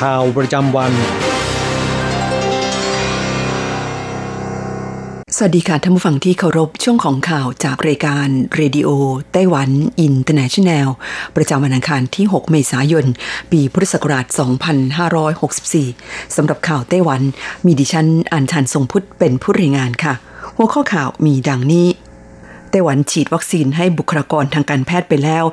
[0.00, 0.92] ข่าวประจำวัน
[5.36, 10.88] สวัสดีค่ะท่านผู้ฟังที่เคารพช่วงของข่าวจากรายการ Radio Taiwan International
[11.36, 13.06] ประจำวันอังคารที่ 6 เมษายน
[13.52, 14.26] ปีพุทธศักราช
[15.90, 17.22] 2564 สำหรับข่าวไต้หวัน
[17.66, 20.14] มีดิฉันอัญชันทรงพุทธเป็นผู้รายงานค่ะ
[20.56, 21.86] หัวข้อข่าวมีดังนี้
[22.70, 25.44] ไต้หวันฉีดวัคซีนให้บุคลากรทางการแพทย์ไปแล้ว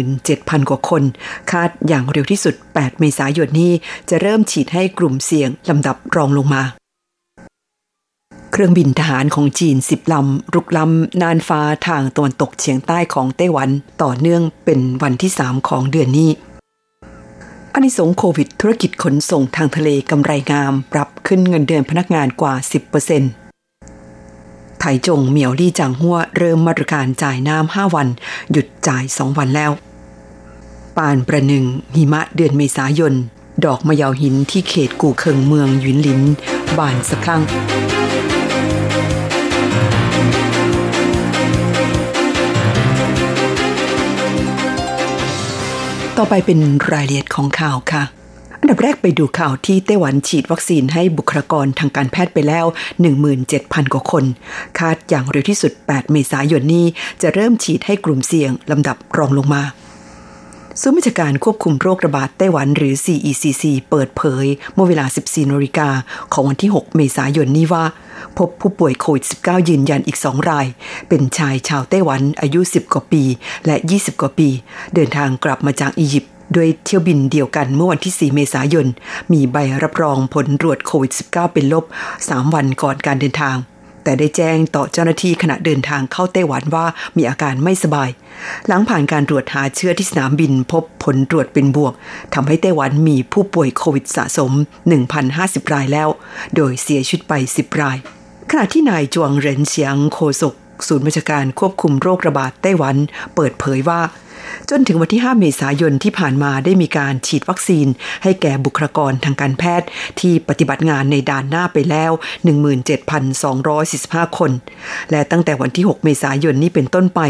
[0.00, 1.02] 17,000 กว่าคน
[1.50, 3.72] คาดอย่างเร็วที่สุด 8 เมษายนนี้
[4.10, 6.62] จะเริ่มฉีดให้กลุ่มเสี่ยงลำดับรองลงมา
[8.52, 13.70] เครื่องบินทหารของจีน10ลำ รุกล้ำน่านฟ้าทางตะวันตกเฉียงใต้ของไต้หวัน
[14.02, 16.30] ต่อเนื่องเป็นวันที่3ของเดือนนี้
[17.72, 28.08] อานิสงส์โควิดธุรกิจขนส่งทางทะเลกำไรงาม ปรับขึ้นเงินเดือนพนักงานกว่า 10%ไถจงเหมียวลี่จางหัวเริ่มมาตรการจ่ายน้ำ5วัน
[28.52, 29.72] หยุดจ่าย2วันแล้ว
[30.96, 33.14] ปานประหนึ่ง หิมะเดือนเมษายน
[33.64, 36.20] ดอกมะยาวหินที่เขตกู่เคิงเมืองยุนหลิน
[36.78, 37.42] บานสะพรั่ง
[46.16, 46.60] ต่อไปเป็น
[46.92, 48.02] รายละเอียดของข่าวค่ะ
[48.60, 52.66] อันดับแรกไปดูข่าวที่ไต้หวันฉีดวัคซีนให้บุคลากรทางการแพทย์ไปแล้ว
[53.28, 54.24] 17,000 กว่าคน
[54.78, 56.86] คาดอย่างเร็วที่สุด 8 เมษายนนี้
[57.22, 59.62] จะเริ่มฉีดให้กลุ่มเสี่ยงลำดับรองลงมา
[60.80, 65.88] ศูนย์วิชาการควบคุมโรคระบาดไต้หวันหรือ CECC เปิดเผย เมื่อเวลา 14นาฬิกา
[66.32, 67.84] ของวันที่ 6 เมษายนนี้ว่า
[68.38, 70.66] พบผู้ป่วยโควิด -19 ยืนยันอีก 2 ราย
[71.08, 73.22] เป็นชายชาวไต้หวันอายุ 10 กว่าปี
[73.66, 74.48] และ 20 กว่าปี
[74.94, 78.86] เดินทางกลับมาจากอียิปต์ ด้วยเที่ยวบินเดียวกันเมื่อวันที่ 4 เมษายน
[79.32, 81.84] มีใบรับรองผลตรวจโควิด -19 เป็นลบ
[82.18, 83.56] 3 วันก่อนการเดินทาง
[84.04, 86.86] แต่ได้แจ้งต่อเจ้าหน้าที่ขณะเดินทางเข้าไต้หวันว่า
[87.16, 88.10] มีอาการไม่สบาย
[88.66, 91.94] หลังผ่านการตรวจหาเชื้อที่สนามบินพบผลตรวจเป็นบวก
[92.34, 94.52] ทำให้ไต้หวันมีผู้ป่วยโควิดสะสม
[95.12, 96.08] 1,050 รายแล้ว
[96.56, 97.96] โดยเสียชีวิตไป 10 ราย
[98.50, 100.54] ขณะที่นายจวงเหรินเฉียงโฆษก
[100.86, 102.96] ศูนย์บัญชาการควบคุมโรคระบาดไต้หวัน
[103.34, 104.00] เปิดเผยว่า
[104.70, 107.86] จนถึงวันที่ 5 เมษายนที่ผ่านมาได้มีการฉีดวัคซีน
[108.22, 109.88] ให้แก่บุคลากรทางการแพทย์
[110.20, 112.12] ที่ปฏิบัติงานในด่านหน้าไปแล้ว
[113.04, 114.50] 17,245 คน
[115.10, 117.20] และตั้งแต่วันที่ 6 เมษายนนี้เป็นต้นไป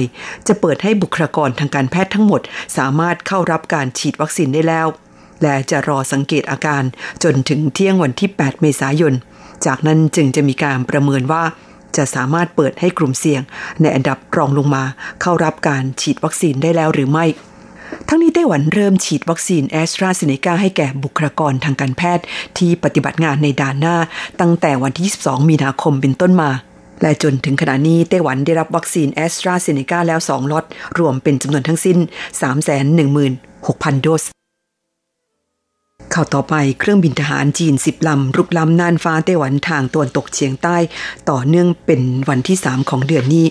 [0.49, 2.41] จะเปิดให้บุคลากรทางการแพทย์ทั้งหมด
[2.77, 4.87] สามารถเข้ารับการฉีดวัคซีนได้แล้ว
[5.43, 6.83] และจะรอสังเกตอาการ
[7.22, 9.15] จนถึงเที่ยงวันที่ 8 เมษายน
[9.66, 11.44] จากนั้นจึงจะมีการประเมินว่า
[11.97, 13.42] จะสามารถเปิดให้กลุ่มเสี่ยง
[13.80, 14.84] ในอันดับรองลงมา
[15.22, 17.26] เข้ารับการฉีดวัคซีนได้แล้วหรือไม่
[18.08, 22.24] ทั้งนี้ไต้หวันเริ่มฉีดวัคซีนแอสตราเซเนกาให้แก่บุคลากรทางการแพทย์
[22.58, 23.97] ที่ปฏิบัติงานในด่านหน้า
[24.41, 26.50] ตั้งแต่วันที่ 22 มีนาคมเป็นต้นมา
[27.02, 30.64] และจนถึงขณะนี้ไต้หวันได้รับวัคซีนแอสตราเซเนกาแล้ว 2ล็อต
[30.98, 31.98] รวมเป็นจำนวนทั้งสิ้น
[33.20, 34.35] 316,000 โดส
[36.19, 40.77] ข่าวต่อไปเครื่องบินทหารจีนสิบลำรุกล้ำน่านฟ้าไต้หวันทางตะวันตกเฉียงใต้
[41.31, 43.47] ต่อเนื่องเป็นวันที่ 3 ของเดือนนี้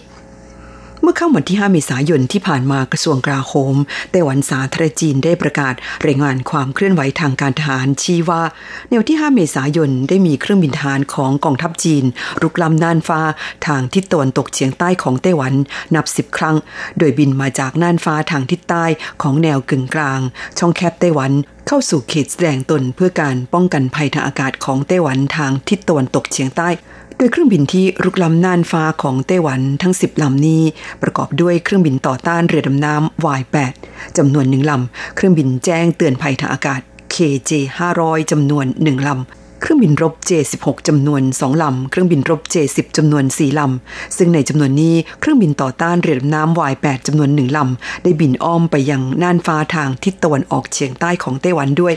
[1.07, 3.75] มื่อเข้าวันที่ 5 เมษายนที่ผ่านมากระทรวงกลาโหม
[4.11, 5.73] ไต้หวันสาธารณจีนได้ประกาศ
[6.05, 8.43] รายงานความเคลื่อนไหวทางการทหารชี้ว่า
[8.87, 12.03] ในวันที่ 5 เมษายนได้มีเครื่องบินทหารของกองทัพจีน
[12.41, 13.21] รุกล้ำน่านฟ้า
[13.67, 15.53] ทางทิศตะวันตกเฉียงใต้ของไต้หวัน
[15.95, 16.55] นับ 10 ครั้ง
[16.97, 18.85] โดยบินมาจากน่านฟ้าทางทิศใต้
[19.21, 20.21] ของแนวกึ่งกลาง
[20.57, 21.31] ช่องแคบไต้หวัน
[21.67, 26.69] เข้าสู่เขตแสดงตนเพื่อการป้องกันภัยทางอากาศของไต้หวันทางทิศตะวันตกเฉียงใต้
[27.17, 30.63] โดยเครื่องบินที่รุกล้ำน่านฟ้าของไต้หวันทั้ง 10 ลำนี้
[31.01, 33.73] ประกอบด้วยเครื่องบินต่อต้านเรือดำน้ำ Y8
[34.17, 36.81] จำนวนหนึ่งลำ เครื่องบินแจ้งเตือนภัยทางอากาศ
[37.13, 37.51] KJ
[37.91, 51.95] 500จำนวนหนึ่งลำเครื่องบินรบ J16 จำนวน 2 ลำ เครื่องบินรบ J10 จำนวน 4 ลำ ซึ่งในจำนวนนี้เครื่องบินต่อต้านเรือดำน้ำ Y8 จำนวนหนึ่งลำ ได้บินอ้อมไปยังน่านฟ้าทางทิศตะวันออกเฉียงใต้ของไต้หวันด้วย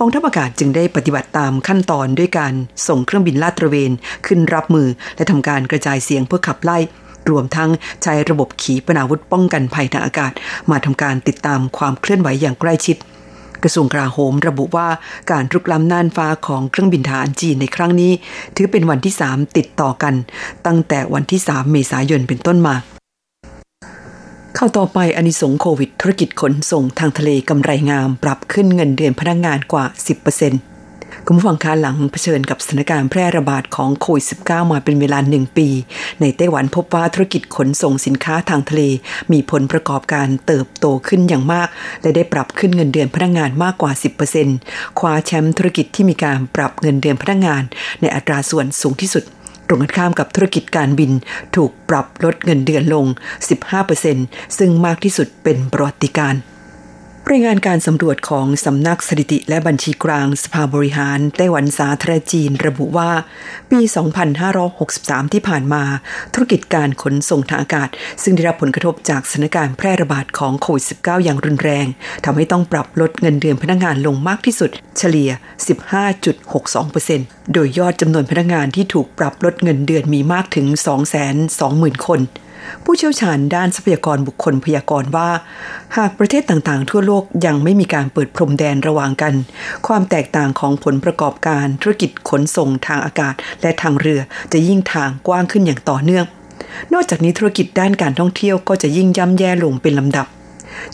[0.00, 2.54] กองทัพอากาศจึงได้ปฏิบัติตามขั้นตอนด้วยการ
[2.88, 3.90] ส่งเครื่องบินลาดตระเวน
[4.26, 6.78] ขึ้นรับมือ และทำการกระจายเสียงเพื่อขับไล่
[7.30, 7.70] รวมทั้ง
[8.02, 10.32] ใช้ระบบขีปนาวุธป้องกันภัยทางอากาศ
[10.70, 12.96] มาทำการติดตามความเคลื่อนไหวอย่างใกล้ชิด
[13.62, 14.88] กระทรวงกลาโหมระบุว่า
[15.30, 18.12] การรุกล้ำน่านฟ้าของเครื่องบินทหารจีนในครั้งนี้
[18.56, 20.14] ถือเป็นวันที่ 3 ติดต่อกัน
[20.66, 22.76] ตั้งแต่วันที่ 3 เมษายนเป็นต้นมา
[24.56, 29.84] เข้าต่อไปอนิสงโควิด ธุรกิจขนส่งทางทะเลกำไรงาม ปรับขึ้นเงินเดือนพนักงงานกว่า
[30.54, 35.68] 10%คุณผู้ฟังคะหลังเผชิญกับสถานการณ์แพร่ระบาดของโควิด -19 มาเป็นเวลาหนึ่งปี
[36.20, 38.82] ในไต้หวันพบว่าธุรกิจขนส่งสินค้าทางทะเล
[39.32, 41.68] มีผลประกอบการเติบโตขึ้นอย่างมาก
[42.02, 43.92] และได้ปรับขึ้นเงินเดือนพนักงงานมากกว่า
[44.44, 47.62] 10%คว้าแชมป์ธุรกิจที่มีการปรับเงินเดือนพนักงงาน
[48.00, 49.24] ในอัตราส่วนสูงที่สุด
[49.68, 51.10] ตรงกันข้ามกับธุรกิจการบิน
[51.56, 53.06] ถูกปรับลดเงินเดือนลง
[53.80, 56.34] 15%ซึ่งมากที่สุดเป็นประวัติการ
[57.32, 63.10] รายงานการสำรวจของสำนักสถิติและบัญชีกลางสภาบริหารไต้หวันสาธารณจีนระบุว่า
[63.70, 63.80] ปี
[64.56, 65.82] 2563 ที่ผ่านมา
[66.34, 67.88] ธุรกิจการขนส่งทางอากาศ
[68.22, 71.86] ซึ่งได้รับผลกระทบจากสถานการณ์แพร่ระบาดของโควิด -19 อย่างรุนแรง
[72.24, 75.30] ทำให้ต้องปรับลดเงินเดือนพนักงานลงมากที่สุด เฉลี่ย
[77.00, 80.66] 15.62%โดยยอดจำนวนพนักงานที่ถูกปรับลดเงินเดือนมีมากถึง
[81.36, 82.20] 220,000 คน
[82.84, 85.30] ผู้เชี่ยวชาญด้านทรัพยากรบุคคลพยากรณ์ว่า
[85.96, 89.34] หากประเทศต่างๆ ทั่วโลกยังไม่มีการเปิดพรมแดนระหว่างกัน
[89.86, 94.20] ความแตกต่างของผลประกอบการธุรกิจขนส่งทางอากาศและทางเรือ
[94.52, 96.24] จะยิ่งทางกว้างขึ้นอย่างต่อเนื่อง
[96.92, 100.26] นอกจากนี้ธุรกิจด้านการท่องเที่ยวก็จะยิ่งย่ำแย่ลงเป็นลำดับ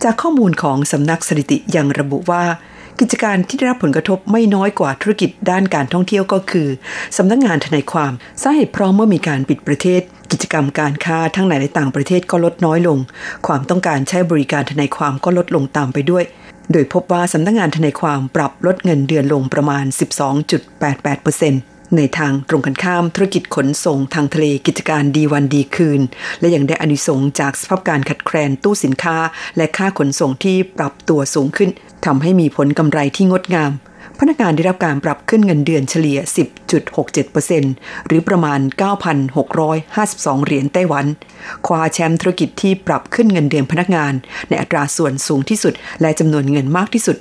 [0.03, 2.45] จากข้อมูลของสำนักสถิติยังระบุว่า
[3.01, 6.69] กิจการที่ได้รับผลกระทบไม่น้อยกว่าธุรกิจด้านการท่องเที่ยวก็คือ
[7.17, 8.13] สำนักงงานทนายความ
[8.43, 10.01] สาเหตุเพราะเมื่อมีการปิดประเทศ
[10.33, 12.99] กิจกรรมการค้าทั้งในและต่างประเทศก็ลดน้อยลง
[13.47, 16.25] ความต้องการใช้บริการทนายความก็ลดลงตามไปด้วย
[16.73, 26.01] โดยพบว่าสำนักงงานทนายความปรับลดเงินเดือนลงประมาณ 12.88% ในทางตรงกันข้ามธุรกิจขนส่งทางทะเลกิจการดีวันดีคืน
[26.41, 29.17] และยังได้อนิสงจากสภาพการขัดแคลนตู้สินค้า
[29.57, 31.71] และค่าขนส่งที่ปรับตัวสูงขึ้น
[32.07, 33.73] ทำให้มีผลกำไรที่งดงาม
[34.21, 36.19] พนักงานได้รับการปรับขึ้นเงินเดือนเฉลี่ย
[36.93, 38.61] 10.67%หรือประมาณ
[39.53, 41.07] 9,652 เหรียญไต้หวัน
[41.67, 44.13] คว้าแชมป์ธุรกิจที่ปรับขึ้นเงินเดือนพนักงาน
[44.49, 47.17] ในอัตราส่วนสูงที่สุด และจำนวนเงินมากที่สุด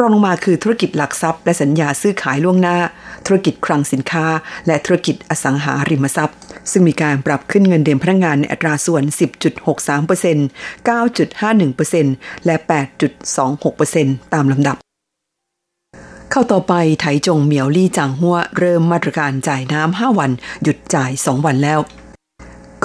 [0.00, 2.76] รองลงมาคือธุรกิจหลักทรัพย์ และสัญญาซื้อขายล่วงหน้า
[3.26, 4.26] ธุรกิจคลังสินค้า
[4.66, 6.36] และธุรกิจอสังหาริมทรัพย์
[6.70, 9.02] ซึ่งมีการปรับขึ้นเงินเดือนพนักงานในอัตราส่วน
[9.94, 12.56] 10.63% 9.51%และ
[13.64, 14.76] 8.26%ตามลำดับ
[16.30, 20.30] เข้าต่อไปไถจงเหมียวลี่จางหัวเริ่มมาตรการจ่ายน้ำ5วัน
[20.62, 21.80] หยุดจ่าย 2 วันแล้ว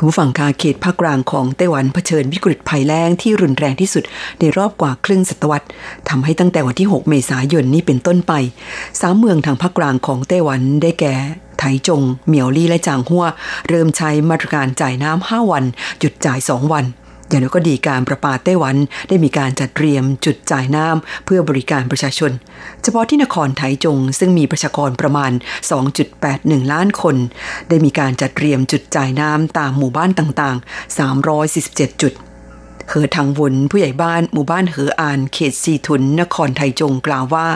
[0.02, 4.04] คุณผู้ฟังคาเขตภาคกลางของไต้หวันเผชิญวิกฤตภัยแล้งที่รุนแรงที่สุด
[4.40, 5.68] ในรอบกว่าครึ่งศตวรรษ
[6.10, 8.34] ทำให้ตั้งแต่วันที่ 6 เมษายนนี้เป็นต้นไป
[9.02, 11.14] สามเมืองทางภาคกลางของไต้หวันได้แก่
[11.60, 13.26] ไถจง เหมียวลี่และจางหัว
[13.70, 15.64] เริ่มใช้มาตรการจ่ายน้ำ5วัน
[16.00, 16.86] หยุดจ่าย2วัน
[17.30, 18.76] อย่างน้ก็ดีการประปาไต้หวัน
[19.10, 22.32] ได้มีการจัดเตรียมจุดจ่ายน้ำเพื่อบริการประชาชน
[22.84, 25.32] เฉพาะที่นครไถจง ซึ่งมีประชากรประมาณ
[26.02, 27.16] 2.81 ล้านคน
[27.70, 30.98] ได้มีการจัดเตรียมจุดจ่ายน้ำตามหมู่บ้านต่างๆ
[31.50, 32.14] 347 จุด
[32.90, 37.48] เหอทางวนผู้ใหญ่บ้านหมู่บ้านเหออานเขตซีทุน นครไทจงกล่าวว่า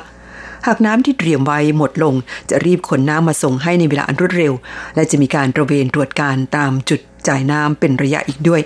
[0.67, 2.15] หากน้ำที่เตรียมไว้หมดลง
[2.49, 4.53] จะรีบขนน้ำมาส่งให้ในเวลาอันรวดเร็ว
[4.95, 8.61] และจะมีการตระเวนตรวจการตามจุดจ่ายน้ำเป็นระยะอีกด้วย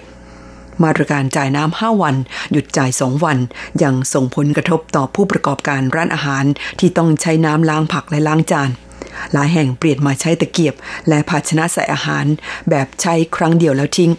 [0.83, 2.15] มาตรการจ่ายน้ำห้าวัน
[2.51, 3.37] หยุดจ่ายสองวัน
[3.83, 6.45] ยังส่งผลกระทบต่อผู้ประกอบการร้านอาหาร
[6.79, 8.69] ที่ต้องใช้น้ำล้างผักและล้างจาน
[9.33, 10.75] หลายแห่งเปลี่ยนมาใช้ตะเกียบ
[11.09, 12.25] และภาชนะใส่อาหาร
[12.69, 14.11] แบบใช้ครั้งเดียวแล้วทิ้ง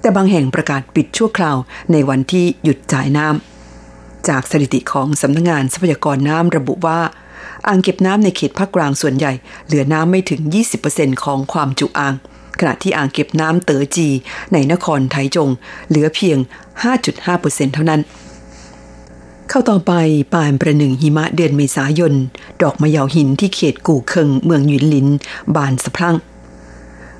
[0.00, 1.56] แต่บางแห่งประกาศปิดชั่วคราว
[1.92, 7.00] ในวันที่หยุดจ่ายน้ำ จากสถิติของสำนักงงานทรัพยากรน้ำระบุว่า
[7.66, 9.32] อ่างเก็บน้ำในเขตภาคกลางส่วนใหญ่
[9.66, 10.40] เหลือน้ำไม่ถึง
[10.82, 12.14] 20%ของความจุอ่าง
[12.60, 14.08] ขณะที่อ่างเก็บน้ำเต๋อจี
[14.52, 15.50] ในนครไทจง
[15.88, 16.38] เหลือเพียง
[17.06, 18.00] 5.5%เท่านั้น
[19.48, 19.92] เข้าต่อไป
[20.32, 22.14] ปานประหนึ่งหิมะเดือนเมษายน
[22.62, 25.08] ดอกมะยาวหินที่เขตกู่เคิงเมืองหยุนหลิน
[25.54, 26.16] บานสะพรั่ง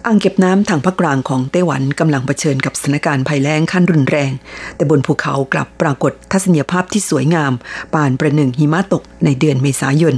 [0.07, 4.33] อ่างเก็บน้ำทางภาคกลางของไต้หวันกำลังเผชิญกับสถานการณ์ภัยแล้งขั้นรุนแรง
[4.77, 7.53] แต่บนภูเขากลับปรากฏทัศนียภาพที่สวยงาม
[7.95, 10.15] ปานประหนึ่งหิมะตกในเดือนเมษายน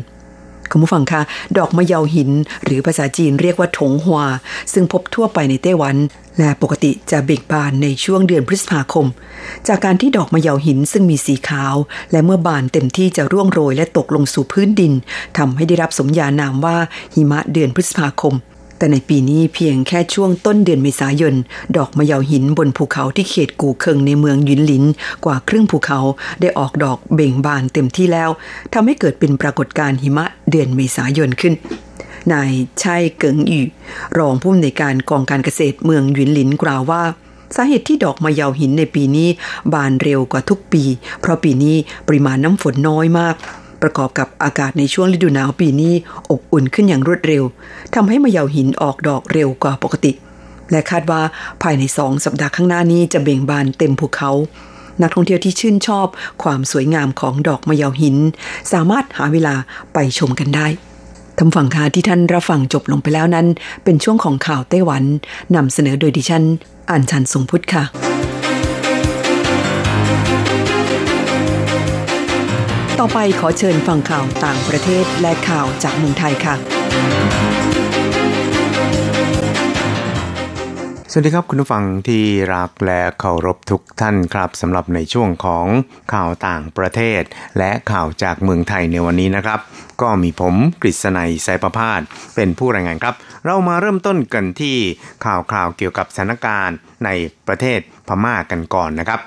[0.71, 1.23] คุณผู้ฟังคะ
[1.59, 2.31] ดอกมะเยาหิน
[2.65, 4.27] หรือภาษาจีนเรียกว่าถงหวา
[4.73, 5.97] ซึ่งพบทั่วไปในไต้หวัน
[6.39, 9.07] และปกติจะเบ่งบานในช่วงเดือนพฤษภาคม
[9.69, 11.75] จากการที่ดอกมะเยาหินซึ่งมีสีขาว
[12.13, 14.93] และเมื่อบานเต็มที่จะร่วงโรยและตกลงสู่พื้นดิน
[15.39, 16.77] ทำให้ได้รับสมญานามว่า
[17.15, 18.35] หิมะเดือนพฤษภาคม
[18.79, 21.35] แต่ในปีนี้เพียงแค่ช่วงต้นเดือนเมษายน
[21.77, 24.85] ดอกมะเยาหินบนภูเขาที่เขตกูเคิงในเมืองยินหลิน
[25.25, 26.01] กว่าครึ่งภูเขา
[26.41, 28.31] ได้ออกดอกเบ่งบานเต็มที่แล้ว
[28.73, 31.55] ทำให้เกิดเป็นปรากฏการณ์หิมะเดือนเมษายนขึ้น
[32.33, 32.51] นาย
[32.83, 33.65] ชัยเกิงอยู่
[34.19, 37.03] รองผู้อำนวยการกองการเกษตรเมืองยินหลินกล่าวว่า
[37.57, 39.29] สาเหตุที่ดอกมะเยาหินในปีนี้
[39.73, 40.83] บานเร็วกว่าทุกปี
[41.21, 43.37] เพราะปีนี้ปริมาณน้ำฝนน้อยมาก
[43.83, 45.95] ประกอบกับอากาศในช่วงฤดูหนาวปีนี้
[46.31, 47.43] อบอุ่นขึ้นอย่างรวดเร็ว
[47.95, 50.13] ทำให้มะเยาหินออกดอกเร็วกว่าปกติ
[50.71, 51.23] และคาดว่า
[51.63, 54.31] ภายในสองสัปดาห์ข้างหน้านี้จะเบ่งบานเต็มภูเขา
[55.03, 56.07] นักท่องเที่ยวที่ชื่นชอบ
[56.43, 58.17] ความสวยงามของดอกมะเยาหิน
[58.73, 59.55] สามารถหาเวลา
[59.95, 60.67] ไปชมกันได้
[61.39, 63.47] ทำฝั่งคาที่ท่านรับฟังจบลงไปแล้วนั้น
[63.85, 65.05] เป็นช่วงของข่าวไต้หวัน
[65.57, 66.45] นำเสนอโดยดิฉัน
[66.91, 68.16] อ่านชันทรงพุทธค่ะ
[73.03, 76.55] ต่อไปขอเชิญฟังข่าวต่างประเทศและข่าวจากเมืองไทยค่ะ
[81.11, 82.25] สวัสดีครับคุณผู้ฟังที่
[82.55, 85.67] รักและเคารพทุกท่านครับสำหรับในช่วงของ
[86.15, 87.23] ข่าวต่างประเทศ
[87.59, 89.61] และข่าวจากเมืองไทยในวันนี้นะครับ
[90.03, 92.01] ก็มีผมกฤษณัยสายประพาส
[92.35, 94.77] เป็นผู้รายงานครับ เรามาเริ่มต้นกันที่
[95.25, 97.11] ข่าวคราวเกี่ยวกับสถานการณ์ใน
[97.49, 99.21] ประเทศพม่ากันก่อนนะครับ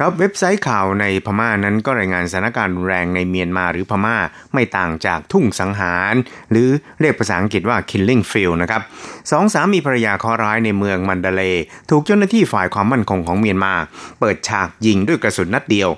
[0.00, 4.16] ครับเว็บไซต์ข่าวในพม่านั้นก็รายงานสถานการณ์รุนแรงในเมียนมาหรือพม่า
[4.54, 6.14] ไม่ต่างจากทุ่งสังหาร
[6.50, 6.68] หรือ
[7.00, 8.82] เรียกภาษาอังกฤษว่า killing field นะครับ
[9.30, 11.42] สองสามีภรรยาคาร้ายในเมืองมันดาเล
[11.90, 13.74] ถูกเจ้าหน้าที่ฝ่ายความมั่นคงของเมียนมา
[14.20, 15.88] เปิดฉากยิงด้วยกระสุนนัดเดียว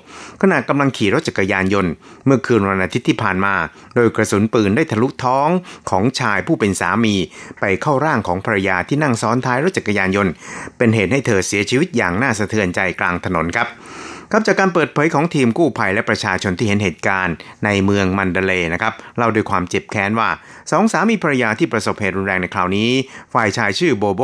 [0.41, 1.91] ขณะกำลังขี่รถจักรยานยนต์
[2.25, 3.53] เมื่อคืนวันอาทิตย์ที่ผ่านมา
[3.95, 5.49] โดยกระสุนปืนได้ทะลุท้อง
[5.89, 7.15] ของชายผู้เป็นสามี
[7.59, 10.31] ไปเข้าร่างของภรรยาที่นั่งซ้อนท้ายรถจักรยานยนต์
[10.77, 13.69] เป็นเหตุให้เธอเสียชีวิตอย่างน่าสะเทือนใจกลางถนนครับ
[14.31, 20.29] ครับจากการเปิดเผยของทีมกู้ภัยและประชาชนที่เห็นเหตุการณ์ในเมืองมันเดเลนะครับเล่าด้วยความเจ็บแค้นว่า
[20.71, 22.89] สองสามีภรรยาที่ประสบเหตุรุนแรงในคราวนี้
[23.33, 24.21] ฝ่ายชายชื่อโบโบ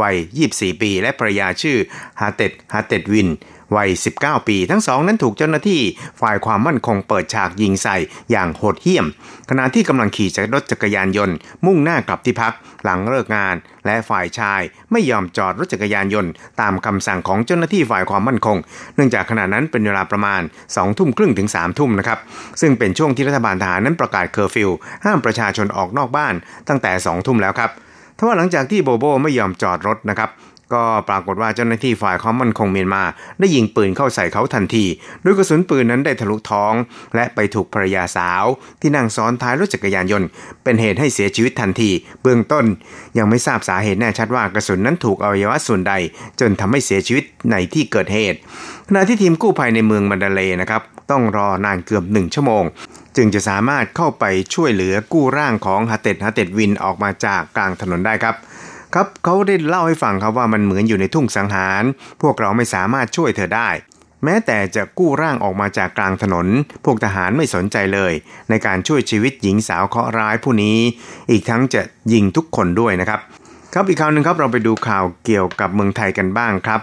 [0.00, 0.16] วัย
[0.48, 1.76] 24 ปี และภรรยาชื่อ
[2.20, 3.28] ฮาเต็ดฮาเต็ดวิน
[3.76, 3.88] วัย
[4.18, 5.80] 19 ปี ทั้งสองนั้นถูกเจ้าหน้าที่
[6.20, 7.96] ฝ่ายความมั่นคงเปิดฉากยิงใส่
[8.30, 9.06] อย่างโหดเหี้ยม
[9.50, 11.36] ขณะที่กำลังขี่จักรรถจักรยานยนต์
[11.66, 12.52] มุ่งหน้ากลับที่พัก
[12.84, 13.54] หลังเลิกงาน
[13.86, 14.60] และฝ่ายชาย
[14.92, 18.56] ไม่ยอมจอดรถจักรยานยนต์ ตามคำสั่งของเจ้าหน้าที่ฝ่ายความมั่นคง
[18.94, 22.18] เนื่องจากขณะนั้นเป็นเวลาประมาณ2ทุ่มครึ่งถึง3ทุ่มนะครับ
[22.60, 24.70] ซึ่งเป็นช่วงที่รัฐบาลทหารนั้นประกาศเคอร์ฟิว
[25.04, 26.34] ห้ามประชาชนออกนอกบ้าน
[26.68, 27.70] ตั้งแต่2ทุ่มแล้วครับ
[28.18, 30.30] ทว่าหลังจากที่โบโบไม่ยอมจอดรถนะครับ
[30.74, 33.02] ก็ปรากฏว่าเจ้าหน้าที่ฝ่ายความมั่นคงเมียนมา
[33.40, 34.84] ได้ยิงปืนเข้าใส่เขาทันที
[35.22, 36.74] โดยกระสุนปืนนั้นได้ทะลุท้อง
[37.14, 38.44] และไปถูกภรรยาสาว
[38.80, 40.28] ที่นั่งซ้อนท้ายรถจักรยานยนต์
[40.64, 41.90] เป็นเหตุให้เสียชีวิตทันที
[42.22, 42.64] เบื้องต้น
[43.18, 45.94] ยังไม่ทราบสาเหตุแน่ชัดว่ากระสุนนั้นถูกอวัยวะส่วนใด
[46.40, 48.38] จนทำให้เสียชีวิตในที่เกิดเหตุ
[48.88, 52.64] ขณะที่ทีมกู้ภัยในเมืองมันดาเลนะครับต้องรอนานเกือบหนึ่งชั่วโมง
[53.16, 54.24] จึงจะสามารถเข้าไป
[54.54, 58.34] ช่วยเหลือกู้ร่างของฮาเต็ดฮาเต็ดวินออกมาจากกลางถนนได้ครับ
[58.94, 61.82] ครับเขาได้เล่าให้ฟังครับว่ามันเหมือนอยู่ในทุ่งสังหาร
[62.22, 63.70] พวกเราไม่สามารถช่วยเธอได้
[64.24, 66.46] แม้แต่จะกู้ร่างออกมาจากกลางถนน
[66.84, 68.12] พวกทหารไม่สนใจเลย
[68.50, 70.78] ในการช่วยชีวิตหญิงสาวเคราะห์ร้ายผู้นี้
[71.30, 71.82] อีกทั้งจะ
[72.12, 73.20] ยิงทุกคนด้วยนะครับ
[73.74, 76.80] ครับอีกข่าวหนึ่งครับเราไปดูข่าวเกี่ยวกับเมืองไทยกันบ้างครับ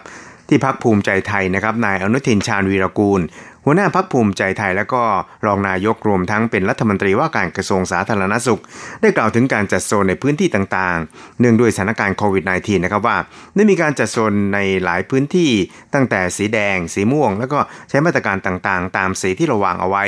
[0.49, 3.21] ที่พักภูมิใจไทยนะครับนายอนุทินชาญวีรกูล
[3.65, 5.03] หัวหน้าพักภูมิใจไทยและก็
[5.45, 8.61] รองนายกรวมทั้งเป็นรัฐมนตรีว่าการกระทรวงสาธารณสุข
[9.01, 13.17] ได้กล่าวถึงการจัดโซนในพื้นที่ต่างๆ เนื่องด้วยสถานการณ์โควิด -19 นะครับว่า
[13.55, 15.51] ได้มีการจัดโซนในหลายพื้นที่
[15.93, 20.05] ตั้งแต่สีแดง สีม่วง แล้วก็ใช้มาตรการต่างๆ ตามสีที่เราวางเอาไว้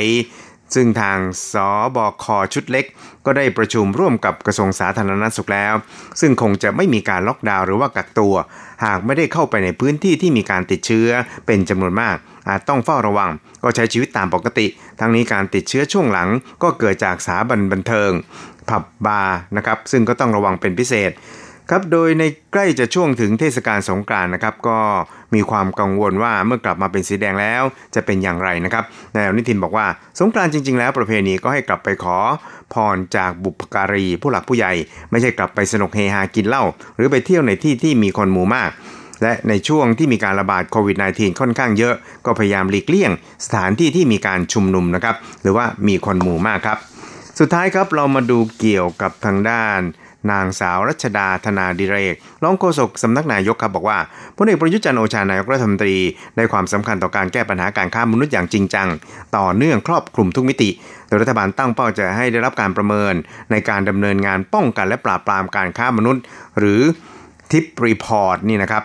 [0.76, 1.20] ซึ่งทาง
[1.54, 1.56] ส
[1.96, 2.86] บคชุดเล็ก
[3.26, 5.74] ก็ได้ประชุมร่วมกับกระทรวงสาธารณสุขแล้ว
[6.22, 8.36] ซึ่งคงจะไม่มีการล็อกดาวน์หรือว่ากักตัว
[8.84, 11.08] หากไม่ได้เข้าไปในพื้นที่ที่มีการติดเชื้อ
[11.46, 13.30] เป็นจำนวนมาก อาจต้องเฝ้าระวัง
[13.64, 14.68] ก็ใช้ชีวิตตามปกติ
[15.00, 16.30] ทั้งนี้การติดเชื้อช่วงหลัง
[16.64, 18.12] ก็เกิดจากสาบันบันเทิง
[18.70, 21.12] ผับบาร์นะครับซึ่งก็ต้องระวังเป็นพิเศษ
[21.70, 24.80] ครับโดยในใกล้จะช่วงถึงเทศกาลสงกรานนะครับก็
[25.36, 27.64] มีความกังวลว่าเมื่อกลับมาเป็นสีแดงแล้ว
[27.96, 29.86] จะเป็นอย่างไรนะครับนายอนิทินบอกว่า
[30.20, 32.18] สงกรานจริง ๆ แล้วประเพณีก็ให้กลับไปขอ
[32.74, 34.74] พรจากบุพการีผู้หลักผู้ใหญ่
[35.12, 36.64] ไม่ใช่กลับไปสนุกเฮฮากินเหล้า
[36.96, 38.72] หรือไปเที่ยวในที่ที่มีคนหมู่มาก
[39.24, 43.12] และในช่วงที่มีการระบาดโควิด -19 ค่อนข้างเยอะ ก็พยายามหลีกเลี่ยง
[43.46, 46.78] สถานที่ที่มีการชุมนุมนะครับหรือว่ามีคนหมู่มากครับ
[47.40, 49.80] สุดท้ายครับเรามาดูเกี่ยวกับทางด้าน
[50.32, 54.00] นางสาวรัชดาธนาดิเรกรองโฆษกสำนักนายกครับบอกว่า
[54.38, 55.98] พลเอกประยุทธ์จันโอชานายกรัฐมนตรี
[56.36, 58.88] ได้ความสำคัญต่อการแก้ปัญหาการค้ามนุษย์อย่างจริงจัง
[59.38, 60.70] ต่อเนื่องครอบคลุมทุกมิติ
[61.08, 63.14] โดยรัฐบาลตั้งเป้าจะให้ได้รับการประเมิน
[63.52, 66.22] ในการดำเนินงานป้องกันและปราบปรามการค้ามนุษย์
[66.60, 66.82] หรือ
[67.52, 68.84] ทิปรีพอร์ตนี่นะครับ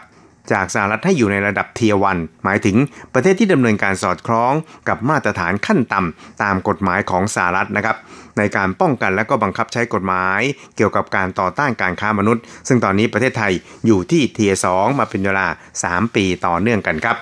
[0.53, 2.77] จากสหรัฐให้อยู่ในระดับเทียวันหมายถึง
[3.15, 4.53] ประเทศที่ดำเนินการสอดคล้อง
[4.89, 7.97] กับมาตรฐานขั้นต่ำตามกฎหมายของสหรัฐนะครับ
[8.39, 10.41] ในการป้องกันและก็บังคับใช้กฎหมาย
[10.77, 13.53] เกี่ยวกับการต่อต้านการค้ามนุษย์ ซึ่งตอนนี้ประเทศไทย
[13.87, 15.47] อยู่ที่เทียสองมาเป็นเวลา
[15.83, 17.17] 3 ปีต่อเนื่องกันครับ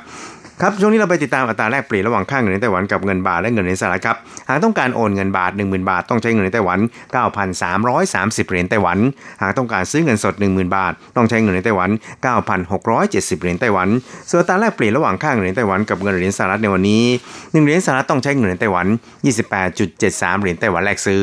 [0.62, 4.16] ครับช่วงนี้เราไปติดตามอัตราแลกเปลี่ยนระหว่างค่าเงินในไต้หวันกับเงินบาทและเงินในสหรัฐครับ
[4.48, 6.78] หากต้องการโอนเงินบาท 10,000 บาทต้องใช้เงินในไต้หวัน
[7.64, 8.98] 9,330 เหรียญไต้หวัน
[9.42, 11.90] หากต้องการซื้อเงินสด 10,000 บาท ต้องใช้เงินในไต้หวัน
[12.66, 13.88] 9,670 เหรียญไต้หวัน
[14.30, 18.86] ส่วนอัตราแลกเปลี่ยนระหว่างค่าเงินในไต้หวันกับเงินเหรียญสหรัฐในวันนี้1เหรียญสหรัฐต้องใช้เงินในไต้หวัน
[19.64, 21.22] 28.73 เหรียญไต้หวันแลกซื้อ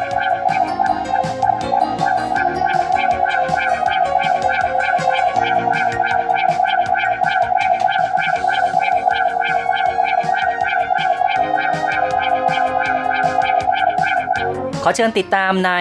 [14.83, 15.71] ขอเชิญติดตามใน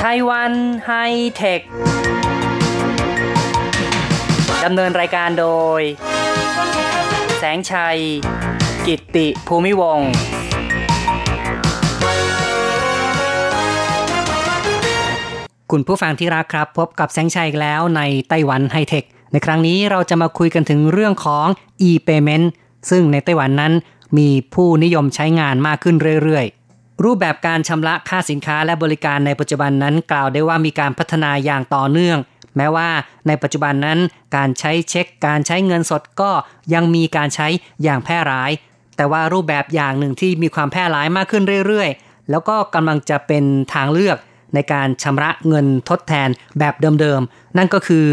[0.00, 0.52] ไต้หวัน
[0.86, 0.92] ไฮ
[1.36, 1.60] เทค
[4.64, 5.46] ดำเนินรายการโด
[5.78, 5.80] ย
[7.38, 7.98] แสงชัย
[8.86, 10.00] กิตติภูมิวง
[15.70, 21.46] คุณผู้ฟังที่รักครับ พบกับแสงชัยอีกแล้วในไต้หวันไฮเทค ในครั้งนี้เราจะมาคุยกันถึงเรื่องของ
[21.88, 22.46] e-payment
[22.90, 23.72] ซึ่งในไต้หวันนั้น
[24.18, 32.18] มีผู้นิยมใช้งานมากขึ้นเรื่อยๆ รูปแบบการชำระค่าสินค้าและบริการในปัจจุบันนั้นกล่าวได้ว่ามีการพัฒนาอย่างต่อเนื่อง
[32.56, 32.88] แม้ว่า
[33.26, 33.98] ในปัจจุบันนั้น
[34.36, 36.30] การใช้เช็ค การใช้เงินสดก็
[36.74, 37.48] ยังมีการใช้
[37.82, 38.50] อย่างแพร่หลาย
[38.96, 44.18] แต่ว่ารูปแบบอย่างหนึ่งที่มีความแพร่หลายมากขึ้นเรื่อยๆ แล้วก็กำลังจะเป็นทางเลือก
[44.54, 48.06] ในการชำระเงินทดแทนแบบเดิมๆ นั่นก็คือ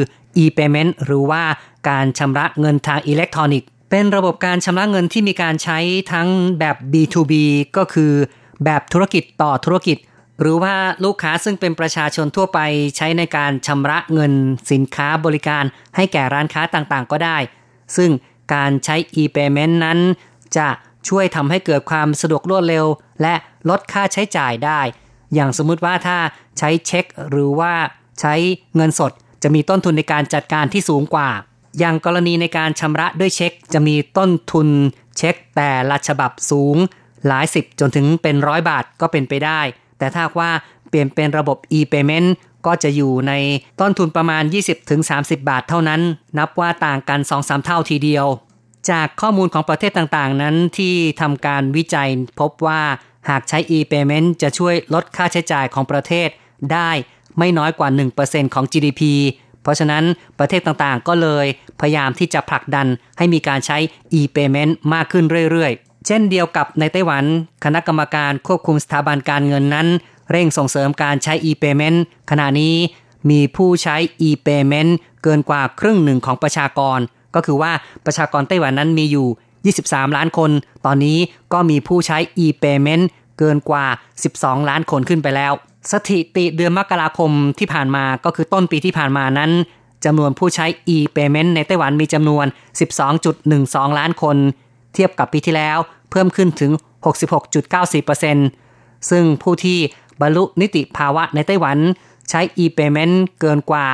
[0.44, 1.44] e-payment หรือว่า
[1.90, 5.78] การชำระเงินทางอิเล็กทรอนิกส์ เป็นระบบการชำระเงินที่มีการใช้
[6.14, 6.28] ทั้ง
[6.60, 7.34] แบบ B2B
[7.78, 8.14] ก็คือ
[8.64, 9.98] แบบธุรกิจต่อธุรกิจ
[10.42, 10.76] หรือว่า
[11.06, 12.60] ลูกค้าซึ่งเป็นประชาชนทั่วไป
[12.98, 14.34] ใช้ในการชำระเงิน
[14.72, 15.64] สินค้าบริการ
[15.96, 17.38] ให้แก่ร้านค้าต่างๆ ก็ได้
[17.96, 18.10] ซึ่ง
[18.54, 20.00] การใช้ e-payment นั้น
[20.58, 20.68] จะ
[21.10, 22.86] ช่วยทำให้เกิดความสะดวกรวดเร็ว
[23.22, 23.34] และ
[23.70, 24.82] ลดค่าใช้จ่ายได้
[25.34, 26.18] อย่างสมมุติว่าถ้า
[26.60, 27.74] ใช้เช็คหรือว่า
[28.20, 28.34] ใช้
[28.76, 29.12] เงินสด
[29.44, 31.30] จะมีต้นทุนในการจัดการที่สูงกว่า
[31.80, 34.68] อย่างกรณีในการชำระด้วยเช็คจะมีต้นทุน
[35.18, 36.78] เช็คแต่ละฉบับสูง
[37.28, 39.62] หลายสิบจนถึงเป็นร้อยบาทก็เป็นไปได้
[39.98, 40.52] แต่ถ้าว่า
[40.90, 42.30] เปลี่ยนเป็นระบบ e-payment
[42.66, 43.34] ก็จะอยู่ใน
[43.82, 44.44] ต้นทุนประมาณ
[44.96, 46.02] 20-30 บาทเท่านั้น
[46.38, 48.26] นับว่าต่างกัน 2-3 เท่าทีเดียว
[48.90, 52.82] จากข้อมูลของประเทศต่างๆ นั้นที่ทำการวิจัยพบว่า
[53.30, 56.30] หากใช้ e-payment จะช่วยลดค่าใช้จ่ายของประเทศ
[56.74, 56.92] ได้
[57.38, 57.90] ไม่น้อยกว่า
[58.22, 59.02] 1%ของ GDP
[59.68, 60.04] เพราะฉะนั้น
[60.40, 61.46] ประเทศต่างๆ ก็เลย
[61.80, 63.78] พยายามที่จะผลักดันให้มีการใช้
[64.20, 67.24] e-payment มากขึ้นเรื่อยๆ เช่นเดียวกับในไต้หวัน
[67.66, 69.88] คณะกรรมการควบคุมสถาบันการเงินนั้น
[70.32, 71.98] เร่งส่งเสริมการใช้ e-payment
[72.32, 72.76] ขณะนี้
[73.30, 73.96] มีผู้ใช้
[74.28, 74.92] e-payment
[75.24, 77.00] เกินกว่าครึ่งหนึ่งของประชากร
[77.36, 77.72] ก็คือว่า
[78.06, 79.28] ประชากรไต้หวันนั้นมีอยู่
[79.88, 80.52] 23 ล้านคน
[80.86, 81.18] ตอนนี้
[81.54, 83.04] ก็มีผู้ใช้ e-payment
[83.40, 83.86] เกินกว่า
[84.28, 85.54] 12 ล้านคนขึ้นไปแล้ว
[85.92, 89.52] สถิติเดือนมกราคมที่ผ่านมาก็คือต้นปีที่ผ่านมานั้น
[90.06, 92.46] จำนวนผู้ใช้ e-payment ในไต้หวันมีจำนวน
[93.22, 94.38] 12.12 ล้านคน
[94.94, 95.78] เทียบกับปีที่แล้ว
[96.12, 96.72] เพิ่มขึ้นถึง
[97.52, 99.80] 66.94%ซึ่งผู้ที่
[100.22, 101.78] บรรลุนิติภาวะในไต้หวัน
[102.30, 103.86] ใช้ e-payment เกินกว่า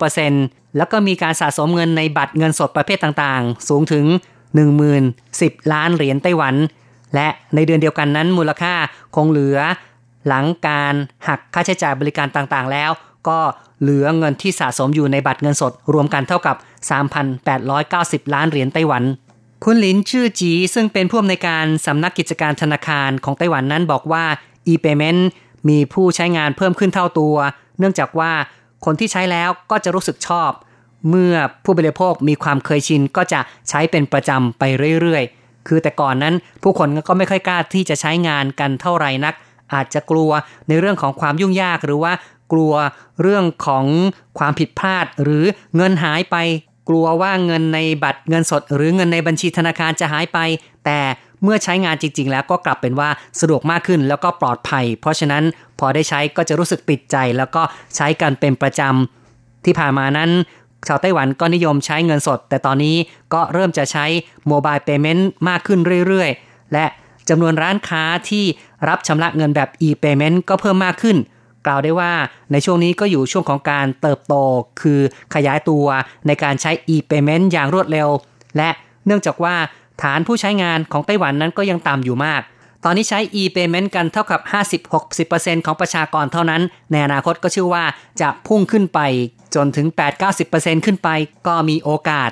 [0.00, 4.04] 62%แล้วก็มีการสะสมเงินในบัตรเงินสดประเภทต่างๆ สูงถึง
[4.88, 6.54] 10,010 ล้านเหรียญไต้หวัน
[7.14, 8.74] และในเดือนเดียวกันนั้นมูลค่า
[9.14, 9.58] คงเหลือ
[10.26, 10.94] หลังการ
[11.28, 12.90] หักค่าใช้จ่ายบริการต่างๆ แล้ว
[13.28, 13.40] ก็
[13.80, 16.56] เหลือเงินที่สะสมอยู่ในบัตรเงินสดรวมกันเท่ากับ
[17.24, 19.02] 3,890 ล้านเหรียญไต้หวัน
[19.64, 24.24] คุณหลินชื่อจี ซึ่งเป็นผู้อำนวยการสำนักกิจการธนาคารของไต้หวันนั้นบอกว่า
[24.72, 25.22] e-payment
[25.68, 27.36] มีผู้ใช้งานเพิ่มขึ้นเท่าตัว
[27.78, 28.32] เนื่องจากว่า
[28.84, 30.50] คนที่ใช้แล้วก็จะรู้สึกชอบ
[31.08, 31.34] เมื่อ
[31.64, 34.62] ผู้บริโภคมีความเคยชินก็จะใช้เป็นประจำไป
[35.00, 39.34] เรื่อยๆ คือแต่ก่อนนั้นผู้คนก็ไม่ค่อยกล้าที่จะใช้งานกันเท่าไหร่นัก
[39.74, 40.30] อาจจะกลัว
[40.68, 42.12] ในเรื่องของความยุ่งยากหรือว่า
[42.52, 42.72] กลัว
[43.22, 43.84] เรื่องของ
[44.38, 45.44] ความผิดพลาด หรือ
[45.76, 46.36] เงินหายไป
[46.88, 50.38] กลัวว่าเงินในบัตรเงินสด หรือเงินในบัญชีธนาคารจะหายไป
[50.84, 51.00] แต่
[51.42, 53.08] เมื่อใช้งานจริง ๆ แล้วก็กลับเป็นว่า
[53.40, 55.44] สะดวกมากขึ้นแล้วก็ปลอดภัย เพราะฉะนั้น
[55.78, 57.62] พอได้ใช้ก็จะรู้สึกติดใจ แล้วก็
[57.96, 60.30] ใช้กันเป็นประจำที่ผ่านมานั้น
[60.88, 62.96] ชาวไต้หวันก็นิยมใช้เงินสด แต่ตอนนี้
[63.34, 64.04] ก็เริ่มจะใช้
[64.48, 66.84] โมบายเปเมนต์มากขึ้นเรื่อยๆ และ
[67.28, 68.44] จำนวนร้านค้าที่
[68.88, 71.16] รับชำระเงินแบบ e-payment ก็เพิ่มมากขึ้น
[71.66, 72.12] กล่าวได้ว่า
[72.52, 74.34] ในช่วงนี้ก็อยู่ช่วงของการเติบโต
[74.80, 75.00] คือ
[75.34, 75.86] ขยายตัว
[76.26, 78.08] ในการใช้ e-payment อย่างรวดเร็ว
[78.56, 78.70] และ
[79.06, 79.54] เนื่องจากว่า
[80.02, 82.42] ฐานผู้ใช้งานของไต้หวันนั้นก็ยังต่ำอยู่มาก
[82.84, 84.40] ตอนนี้ใช้ e-payment กันเท่ากับ
[85.04, 87.84] 50-60%ของประชากรเท่านั้น ในอนาคตก็เชื่อว่า
[88.20, 89.00] จะพุ่งขึ้นไป
[89.54, 89.86] จนถึง
[90.36, 91.08] 8-90%ขึ้นไป
[91.46, 92.30] ก็มีโอกาส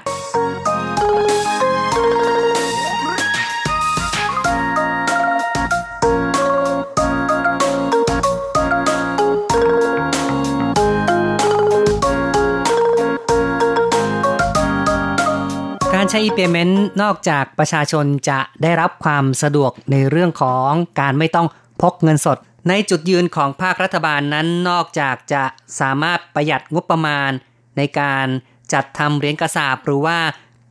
[16.14, 20.70] ใช้ e-payment นอกจากประชาชนจะได้รับความสะดวกในเรื่องของ
[21.01, 21.46] การไม่ต้อง
[21.83, 25.44] พกเงินสด ในจุดยืนของภาครัฐบาลนั้นนอกจากจะ
[25.81, 27.31] สามารถประหยัดงบประมาณ
[27.77, 28.27] ในการ
[28.72, 30.18] จัดทำเหรียญกระสาบหรือว่า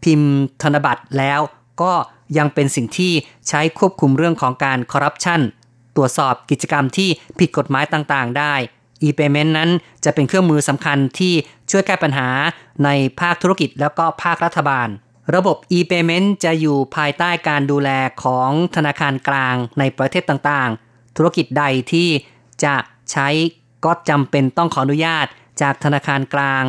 [0.04, 1.40] พิมพ์ธนบัตรแล้ว
[1.82, 1.94] ก็
[2.38, 3.14] ยังเป็นสิ่งที่
[3.48, 5.42] ใช้ควบคุมเรื่องของการคอร์รัปชัน
[5.96, 8.54] ตรวจสอบกิจกรรมที่ผิดกฎหมายต่างๆ ได้
[9.04, 9.70] e-payment นั้น
[10.06, 11.34] จะเป็นเครื่องมือสำคัญที่
[11.72, 12.28] ช่วยแก้ปัญหา
[12.84, 14.90] ในภาคธุรกิจแล้วก็ภาครัฐบาล
[15.36, 17.90] ระบบ e-payment จะอยู่ภายใต้การดูแล
[18.24, 22.10] ของธนาคารกลางในประเทศต่างๆ ธุรกิจใดที่
[22.64, 22.76] จะ
[23.12, 23.28] ใช้
[23.86, 25.26] ก็จำเป็นต้องขออนุญาต
[25.62, 26.64] จากธนาคารกลาง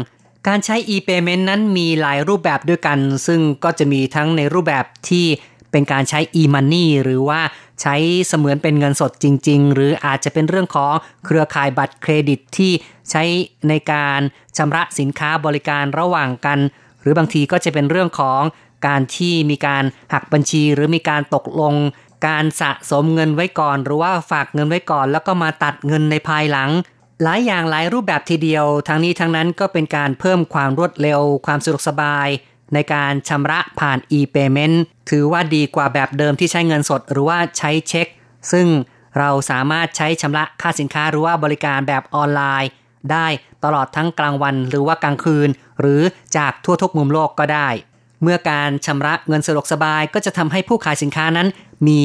[0.49, 5.27] การใช้ e-payment นั้นมีหลายรูปแบบด้วยกัน ซึ่งก็จะมีทั้งในรูปแบบที่
[5.71, 7.41] เป็นการใช้ e-money หรือว่า
[7.83, 7.95] ใช้
[8.29, 10.93] เสมือนเป็นเงินสดจริง ๆ หรืออาจจะเป็นเรื่องของ
[11.25, 12.73] เครือข่ายบัตรเครดิตที่
[13.11, 13.23] ใช้
[13.69, 14.21] ในการ
[14.57, 16.59] ชำระสินค้าบริการระหว่างกัน
[17.03, 18.41] หรือบางทีก็จะเป็นเรื่องของ
[18.87, 21.75] การที่มีการหักบัญชี หรือมีการตกลง
[22.27, 26.71] การสะสมเงินไว้ก่อน หรือว่าฝากเงินไว้ก่อน แล้วก็มาตัดเงินในภายหลัง
[27.23, 32.29] หลายอย่างหลายรูปแบบทีเดียว ทั้งนี้ทั้งนั้นก็เป็นการเพิ่มความรวดเร็ว ความสะดวกสบาย
[32.75, 34.77] ในการชำระผ่าน e-payment
[35.11, 38.07] ถือว่าดีกว่าแบบเดิมที่ใช้เงินสด หรือว่าใช้เช็ค
[38.53, 38.67] ซึ่ง
[39.19, 42.71] เราสามารถใช้ชำระค่าสินค้าหรือว่าบริการแบบออนไลน์
[43.13, 43.27] ได้
[43.65, 45.49] ตลอดทั้งกลางวันหรือว่ากลางคืน
[45.81, 46.03] หรือ
[46.37, 47.69] จากทั่วทุกมุมโลกก็ได้
[48.23, 51.49] เมื่อการชำระเงินสะดวกสบายก็จะทำให้ผู้ขายสินค้านั้น
[51.87, 52.01] มี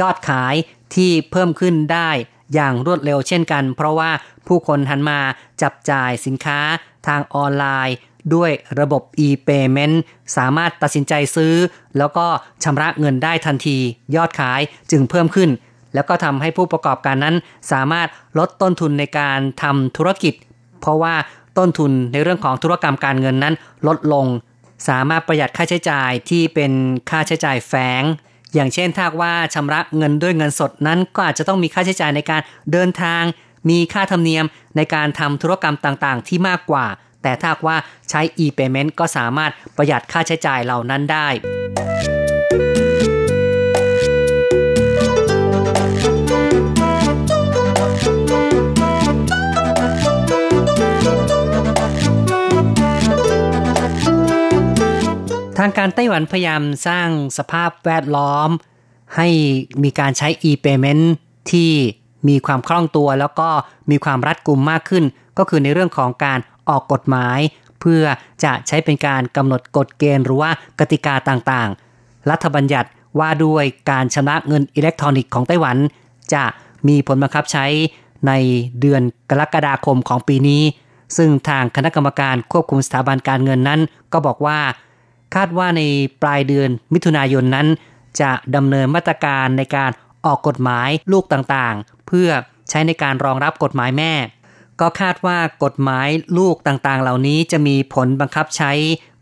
[0.00, 0.54] ยอดขาย
[0.94, 2.10] ที่เพิ่มขึ้นได้
[2.54, 4.10] อย่างรวดเร็วเช่นกัน เพราะว่า
[4.46, 5.20] ผู้คนหันมา
[5.62, 6.58] จับจ่ายสินค้า
[7.06, 7.96] ทางออนไลน์
[8.34, 9.96] ด้วยระบบ e-payment
[10.36, 11.54] สามารถตัดสินใจซื้อ
[11.98, 12.26] แล้วก็
[12.64, 13.78] ชำระเงินได้ทันที
[14.16, 14.60] ยอดขาย
[14.90, 15.50] จึงเพิ่มขึ้น
[15.94, 17.36] แล้วก็ทำให้ผู้ประกอบการนั้น
[17.72, 20.34] สามารถลดต้นทุนในการทำธุรกิจ
[20.80, 21.14] เพราะว่า
[21.58, 23.54] ต้นทุนในเรื่องของธุรกรรมการเงินนั้น
[23.86, 24.26] ลดลง
[24.88, 26.72] สามารถประหยัดค่าใช้จ่ายที่เป็น
[27.10, 28.02] ค่าใช้จ่ายแฝง
[28.54, 32.40] อย่างเช่นถ้าว่าชำระเงินด้วยเงินสดนั้น ก็อาจจะต้องมีค่าใช้จ่ายในการ
[32.72, 33.22] เดินทาง
[33.70, 34.44] มีค่าธรรมเนียม
[34.76, 36.86] ในการทำธุรกรรมต่างๆ ที่มากกว่า
[37.22, 37.76] แต่ถ้าว่า
[38.10, 41.28] ใช้ e-payment ก็สามารถประหยัดค่าใช้จ่ายเหล่านั้นได้
[55.62, 58.50] ทางการไต้หวันพยายามสร้างสภาพแวดล้อม
[59.16, 59.28] ให้
[59.82, 61.04] มีการใช้ e-payment
[61.50, 61.72] ที่
[62.28, 63.48] มีความคล่องตัว แล้วก็
[63.90, 65.04] มีความรัดกุมมากขึ้น
[65.38, 67.38] ก็คือในเรื่องของการออกกฎหมาย
[67.80, 68.02] เพื่อ
[68.44, 75.76] จะใช้เป็นการกำหนดกฎเกณฑ์หรือว่ากติกาต่างๆ รัฐบัญญัติว่าด้วยการชำระเงินอิเล็กทรอนิกส์ของไต้หวัน
[76.34, 76.44] จะ
[76.88, 77.66] มีผลบังคับใช้
[78.26, 78.32] ใน
[78.80, 80.62] เดือนกรกฎาคมของปีนี้
[81.16, 83.80] ซึ่งทางคณะกรรมการควบคุมสถาบันการเงินนั้น
[84.12, 84.58] ก็บอกว่า
[85.34, 85.82] คาดว่าใน
[86.22, 87.66] ปลายเดือนมิถุนายนนั้น
[88.20, 89.90] จะดำเนินมาตรการในการ
[90.26, 92.28] ออกกฎหมายลูกต่างๆ เพื่อ
[92.70, 94.12] ใช้ในการรองรับกฎหมายแม่
[94.80, 98.72] ก็คาดว่ากฎหมายลูกต่างๆ เหล่านี้จะมีผลบังคับใช้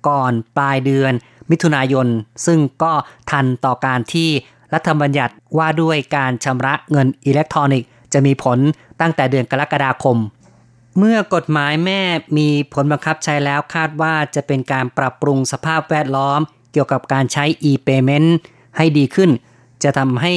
[0.09, 1.13] ก่อนปลายเดือน
[1.51, 2.07] มิถุนายน
[2.47, 2.93] ซึ่งก็
[3.31, 4.29] ทันต่อการที่
[4.75, 8.59] รัฐบัญญัติว่าด้วยการชำระเงินอิเล็กทรอนิกส์ จะมีผล
[9.01, 10.17] ตั้งแต่เดือนกรกฎาคม
[10.99, 12.01] เมื่อกฎหมายแม่
[12.39, 16.41] มีผลบังคับใช้แล้วคาดว่าจะเป็นการปรับปรุงสภาพแวดล้อม
[16.73, 18.29] เกี่ยวกับการใช้ e-payment
[18.77, 19.31] ให้ดีขึ้น
[19.83, 20.35] จะทำให้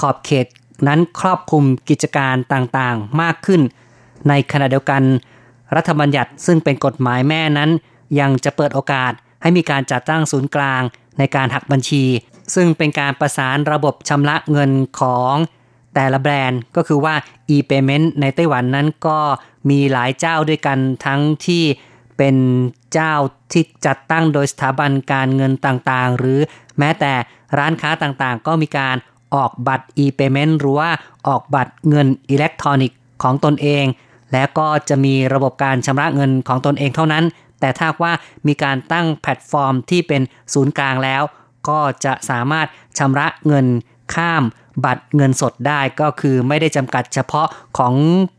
[0.00, 0.46] ขอบเขต
[0.88, 3.60] นั้นครอบคลุมกิจการต่างๆ มากขึ้น
[4.28, 5.02] ในขณะเดียวกัน
[5.76, 7.70] รัฐบัญญัติซึ่งเป็นกฎหมายแม่นั้น
[8.20, 10.82] ยังจะเปิดโอกาสให้มีการจัดตั้งศูนย์กลาง
[11.18, 12.04] ในการหักบัญชี
[12.54, 15.34] ซึ่งเป็นการประสานระบบชำระเงินของ
[15.94, 17.14] แต่ละแบรนด์ก็คือว่า
[17.54, 19.18] e-payment ในไต้หวันนั้นก็
[19.70, 21.64] มีหลายเจ้าด้วยกันทั้งที่
[22.16, 22.36] เป็น
[22.92, 23.12] เจ้า
[23.52, 26.40] ที่จัดตั้งโดยสถาบันการเงินต่างๆ หรือ
[26.78, 27.12] แม้แต่
[27.58, 28.96] ร้านค้าต่างๆ ก็มีการ
[29.34, 30.90] ออกบัตร e-payment หรือว่า
[31.28, 33.84] ออกบัตรเงินอิเล็กทรอนิกส์ของตนเอง
[34.32, 37.24] และก็จะมีระบบการชำระเงินของตนเองเท่านั้น
[37.60, 38.12] แต่ถ้าว่า
[38.46, 40.22] มีการตั้งแพลตฟอร์มที่เป็น
[40.54, 41.22] ศูนย์กลางแล้ว
[41.68, 42.66] ก็จะสามารถ
[42.98, 43.66] ชำระเงิน
[44.14, 44.42] ข้าม
[44.84, 47.94] บัตรเงินสดได้ก็คือไม่ได้จำกัดเฉพาะของ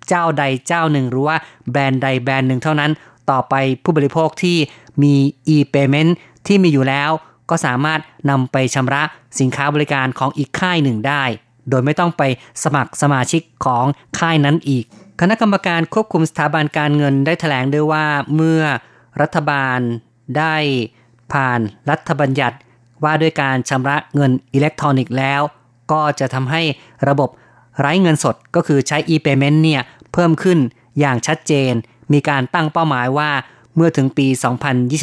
[0.08, 1.38] เจ้าใดเจ้าหนึ่ง หรือว่า
[1.72, 2.92] แบรนด์ใดแบรนด์หนึ่งเท่านั้น
[3.32, 4.58] ต่อไปผู้บริโภคที่
[5.04, 5.14] มี
[5.56, 6.12] e-payment
[6.48, 7.12] ที่มีอยู่แล้ว
[7.50, 9.04] ก็สามารถนำไปชำระ
[9.40, 11.24] สินค้าบริการของอีกค่ายหนึ่งได้
[11.70, 12.24] โดยไม่ต้องไป
[12.64, 13.86] สมัครสมาชิกของ
[14.20, 14.86] ค่ายนั้นอีก
[15.22, 18.62] คณะกรรมการควบคุมสถาบันการเงินได้ถแถลงด้วยว่าเมื่อ
[19.22, 19.80] รัฐบาล
[20.38, 20.56] ได้
[21.34, 22.58] ผ่านรัฐบัญญัติ
[23.04, 25.42] ว่าด้วยการชำระเงินอิเล็กทรอนิกส์แล้ว
[25.92, 26.62] ก็จะทำให้
[27.10, 27.30] ระบบ
[27.80, 29.82] ไร้เงินสดก็คือใช้ e-payment เนี่ย
[30.14, 30.60] เพิ่มขึ้น
[31.00, 31.74] อย่างชัดเจน
[32.14, 33.32] มีการตั้งเป้าหมายว่า
[33.76, 34.28] เมื่อถึงปี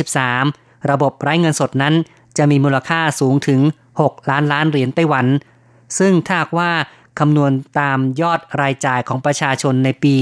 [0.07, 1.95] 2023 ระบบไร้เงินสดนั้น
[2.38, 3.61] จะมีมูลค่าสูงถึง
[3.97, 5.27] 6 ล้านล้านเหรียญไต้หวัน
[5.99, 6.71] ซึ่งถ้าว่า
[7.18, 10.14] คำนวณตามยอดรายจ่ายของประชาชนในปี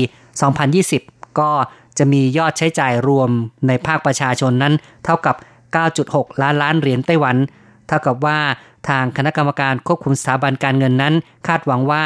[0.66, 1.50] 2020 ก็
[1.98, 3.30] จะมียอดใช้จ่ายรวม
[3.66, 5.36] ในภาคประชาชนนั้น เท่ากับ
[5.88, 7.36] 9.6 ล้านล้านเหรียญไต้หวัน
[7.90, 8.38] เท่ากับว่า
[8.88, 11.14] ทางคณะกรรมการควบคุมสถาบันการเงินนั้น
[11.46, 12.02] คาดหวังว่า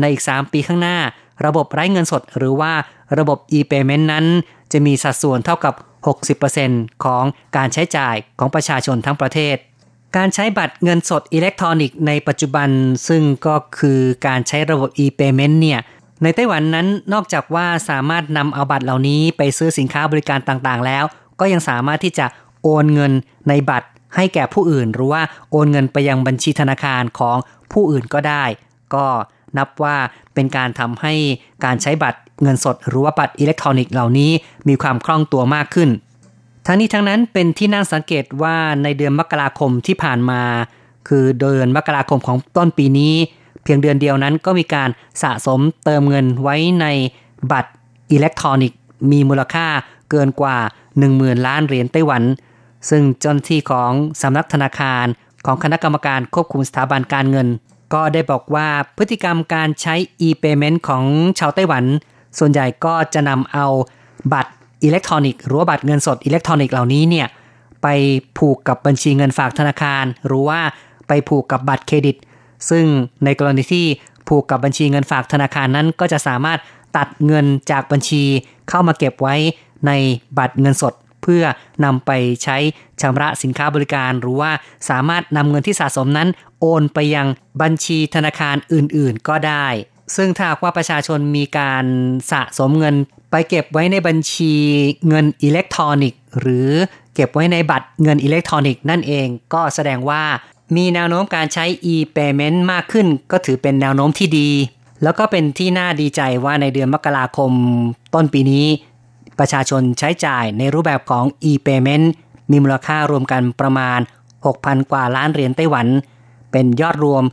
[0.00, 0.98] ในอีก 3 ปีข้างหน้า
[1.46, 2.72] ระบบไร้เงินสด หรือว่า
[3.18, 4.24] ระบบ e-payment นั้น
[4.72, 5.74] จะมีสัดส่วนเท่ากับ
[6.38, 7.24] 60%ของ
[7.56, 9.56] การใช้จ่ายของประชาชนทั้งประเทศ
[10.16, 12.68] การใช้บัตรเงินสดอิเล็กทรอนิกส์ในปัจจุบัน
[13.08, 15.80] ซึ่งก็คือการใช้ระบบ e-payment เนี่ย
[16.22, 21.04] ในไต้หวันนั้นนอกจากว่าสามารถนำเอาบัตรเหล่านี้ไปซื้อสินค้าบริการต่างๆ แล้ว
[21.40, 22.26] ก็ยังสามารถที่จะ
[22.62, 23.12] โอนเงิน
[23.48, 27.36] ในบัตร ให้แก่ผู้อื่นหรือว่าโอนเงินไปยังบัญชีธนาคารของ
[27.72, 28.44] ผู้อื่นก็ได้
[28.94, 29.06] ก็
[29.58, 29.96] นับว่า
[30.34, 31.14] เป็นการทำให้
[31.64, 34.30] การใช้บัตรเงินสดหรือว่าบัตรอิเล็กทรอนิกส์เหล่านี้
[34.68, 35.90] มีความคล่องตัวมากขึ้น
[36.66, 40.42] ทั้งนี้ทั้งนั้นเป็นที่น่าสังเกตว่าในเดือนมกราคมที่ผ่านมา
[41.08, 43.14] คือเดือนมกราคมของต้นปีนี้
[43.62, 44.88] เพียงเดือนเดียวนั้นก็มีการ
[45.22, 46.86] สะสมเติมเงินไว้ใน
[47.52, 47.72] บัตร
[48.12, 48.78] อิเล็กทรอนิกส์
[49.10, 49.66] มีมูลค่า
[50.10, 50.56] เกินกว่า
[51.02, 52.22] 10,000 ล้านเหรียญไต้หวัน
[52.88, 53.90] ซึ่งเจ้าหน้าที่ของ
[54.22, 55.06] สำนักธนาคาร
[55.46, 57.48] ของคณะกรรมการควบคุมสถาบันการเงิน
[57.94, 59.94] ก็ได้บอกว่าพฤติกรรมการใช้
[60.26, 61.04] e-payment ของ
[61.38, 61.84] ชาวไต้หวัน
[62.38, 63.66] ส่วนใหญ่ก็จะนำเอา
[64.32, 67.26] บัตรอิเล็กทรอนิกส์หรือบัตรเงินสดอิเล็กทรอนิกส์เหล่านี้เนี่ย
[67.82, 67.86] ไป
[68.38, 70.60] ผูกกับบัญชีเงินฝากธนาคาร หรือว่า
[71.08, 72.16] ไปผูกกับบัตรเครดิต
[72.70, 72.84] ซึ่ง
[73.24, 73.86] ในกรณีที่
[74.28, 76.58] ผูกกับบัญชีเงินฝากธนาคารนั้น ก็จะสามารถ
[76.96, 78.22] ตัดเงินจากบัญชี
[78.68, 79.34] เข้ามาเก็บไว้
[79.86, 79.92] ใน
[80.38, 81.42] บัตรเงินสด เพื่อ
[81.84, 82.10] นำไป
[82.44, 82.56] ใช้
[83.00, 84.50] ชำระสินค้าบริการ หรือว่า
[84.88, 86.28] สามารถนำเงินที่สะสมนั้น
[86.60, 87.26] โอนไปยัง
[87.62, 89.66] บัญชีธนาคารอื่นๆ ก็ได้
[90.16, 91.84] ซึ่งถ้าว่าประชาชนมีการ
[92.32, 92.94] สะสมเงิน
[93.30, 94.54] ไปเก็บไว้ในบัญชี
[95.08, 96.68] เงินอิเล็กทรอนิกส์ หรือ
[97.14, 100.22] เก็บไว้ในบัตรเงินอิเล็กทรอนิกส์นั่นเองก็แสดงว่า
[100.76, 104.50] มีแนวโน้มการใช้ e-payment มากขึ้น ก็ถือเป็นแนวโน้มที่ดี
[105.02, 107.52] แล้วก็เป็นที่น่าดีใจว่าในเดือนมกราคม
[108.14, 108.66] ต้นปีนี้
[109.40, 112.06] ประชาชนใช้จ่ายในรูปแบบของ e-payment
[112.50, 114.00] มีมูลค่ารวมกันประมาณ
[114.44, 115.86] 6,000 กว่าล้านเหรียญไต้หวัน
[116.52, 117.24] เป็นยอดรวม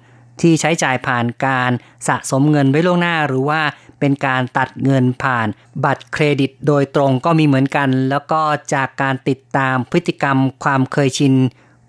[0.41, 1.71] ที่ใช้จ่ายผ่านการ
[2.07, 3.61] สะสมเงินไว้ล่วงหน้าหรือว่า
[3.99, 5.47] เป็นการตัดเงินผ่าน
[5.83, 8.41] บัตรเครดิตโดยตรงก็มีเหมือนกัน แล้วก็
[8.73, 11.33] จากการติดตามพฤติกรรมความเคยชิน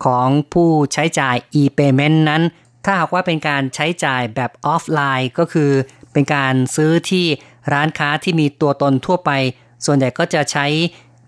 [0.05, 2.43] ของผู้ใช้จ่าย e-payment นั้น
[2.85, 5.71] ถ้าหากว่าเป็นการใช้จ่ายแบบออฟไลน์ก็คือ
[6.13, 7.27] เป็นการซื้อที่
[7.73, 9.31] ร้านค้าที่มีตัวตนทั่วไป
[9.85, 10.67] ส่วนใหญ่ก็จะใช้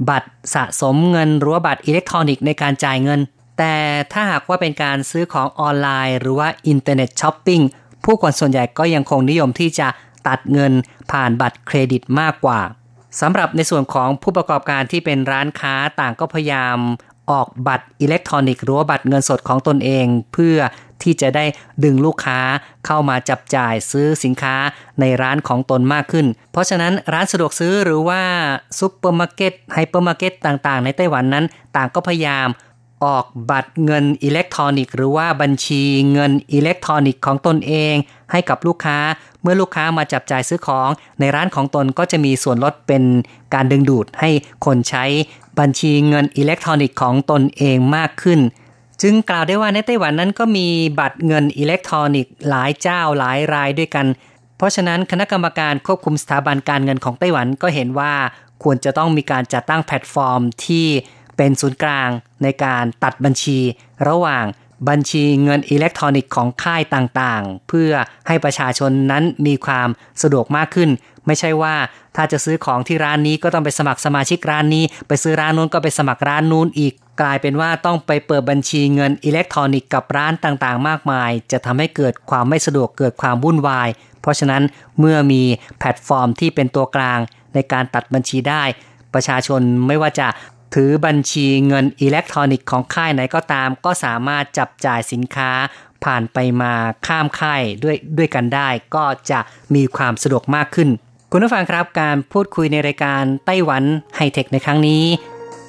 [0.08, 3.20] บัตรสะสมเงินหรือว่าบัตรอิเล็กทรอนิกส์ในการจ่ายเงิน
[3.58, 3.76] แต่
[4.12, 7.60] ถ้าหากว่าเป็นการซื้อของออนไลน์ หรือว่า internet shopping
[8.04, 9.88] ผู้คนส่วนใหญ่ก็ยังคงนิยมที่จะ
[10.28, 10.72] ตัดเงิน
[11.10, 12.60] ผ่านบัตรเครดิตมากกว่า
[13.20, 16.76] สำหรับในส่วนของผู้ประกอบการที่เป็นร้านค้าต่างก็พยายาม
[17.30, 20.56] ออกบัตรอิเล็กทรอนิกส์หรือว่าบัตรเงินสดของตนเอง เพื่อ
[21.04, 21.44] ที่จะได้
[21.84, 22.40] ดึงลูกค้า
[22.86, 24.56] เข้ามาจับจ่ายซื้อสินค้า
[25.00, 28.22] ในร้านของตนมากขึ้น เพราะฉะนั้นร้านสะดวกซื้อหรือว่า
[28.78, 31.44] ซุปเปอร์มาร์เก็ตไฮเปอร์มาร์เก็ตต่างๆ ในไต้หวันนั้น
[31.76, 32.48] ต่างก็พยายาม
[33.04, 35.82] ออกบัตรเงินอิเล็กทรอนิกส์หรือว่าบัญชี
[36.12, 37.94] เงินอิเล็กทรอนิกส์ของตนเอง
[38.32, 38.98] ให้กับลูกค้า
[39.42, 40.88] เมื่อลูกค้ามาจับจ่ายซื้อของ
[41.20, 43.02] ในร้านของตนก็จะมีส่วนลดเป็น
[43.54, 44.30] การดึงดูดให้
[44.66, 45.04] คนใช้
[45.58, 48.40] บัญชีเงินอิเล็กทรอนิกส์ของตนเองมากขึ้น
[49.02, 50.66] จึงกล่าวได้ว่าในไต้หวันนั้นก็มี
[50.98, 54.06] บัตรเงินอิเล็กทรอนิกส์หลายเจ้าหลายรายด้วยกัน
[54.56, 58.14] เพราะฉะนั้นคณะกรรมการควบคุมสถาบันการเงินของไต้หวันก็เห็นว่า
[58.62, 60.86] ควรจะต้องมีการจัดตั้งแพลตฟอร์มที่
[61.36, 62.08] เป็นศูนย์กลาง
[62.42, 63.58] ในการตัดบัญชี
[64.08, 64.44] ระหว่าง
[64.88, 67.90] บัญชีเงินอิเล็กทรอนิกส์ของค่ายต่างๆ เพื่อ
[68.26, 69.88] ให้ประชาชนนั้นมีความ
[70.22, 70.90] สะดวกมากขึ้น
[71.26, 71.74] ไม่ใช่ว่า
[72.16, 83.88] ถ้าจะซื้อของที่ร้านนี้ก็ต้องไปสมัครสมาชิกร้านนี้ ไปซื้อร้านนู้นก็ไปสมัครร้านนู้นอีก กลายเป็นว่าต้องไปเปิดบัญชีเงินอิเล็กทรอนิกส์กับร้านต่างๆ มากมาย จะทำให้เกิดความไม่สะดวกเกิดความวุ่นวาย
[84.20, 84.62] เพราะฉะนั้น
[84.98, 85.42] เมื่อมี
[85.78, 87.18] แพลตฟอร์มที่เป็นตัวกลาง
[87.54, 88.62] ในการตัดบัญชีได้
[89.14, 90.28] ประชาชนไม่ว่าจะ
[90.74, 95.50] ถือบัญชีเงินอิเล็กทรอนิกส์ของค่ายไหนก็ตาม ก็สามารถจับจ่ายสินค้า
[96.04, 96.72] ผ่านไปมา
[97.06, 99.40] ข้ามค่ายด้วยด้วยกันได้ ก็จะ
[99.74, 100.88] มีความสะดวกมากขึ้น
[101.32, 103.82] คุณผู้ฟังครับการพูดคุยในรายการไต้หวัน
[104.16, 105.04] ไฮเทคในครั้งนี้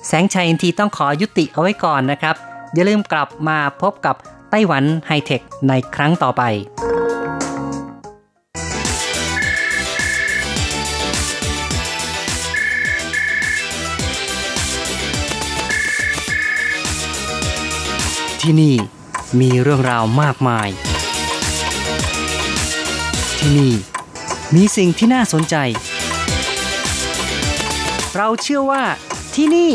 [0.07, 2.35] แสงชัยอินทีต้องขอยุติเอาไว้ก่อนนะครับ
[2.73, 4.15] อย่าลืมกลับมาพบกับ
[4.49, 6.43] ไต้หวันไฮเทคในครั้งต่อไป
[18.41, 18.75] ที่นี่
[19.39, 20.69] มีเรื่องราวมากมาย
[23.39, 23.73] ที่นี่
[24.55, 25.55] มีสิ่งที่น่าสนใจ
[28.15, 28.83] เราเชื่อว่า
[29.35, 29.71] ที่นี่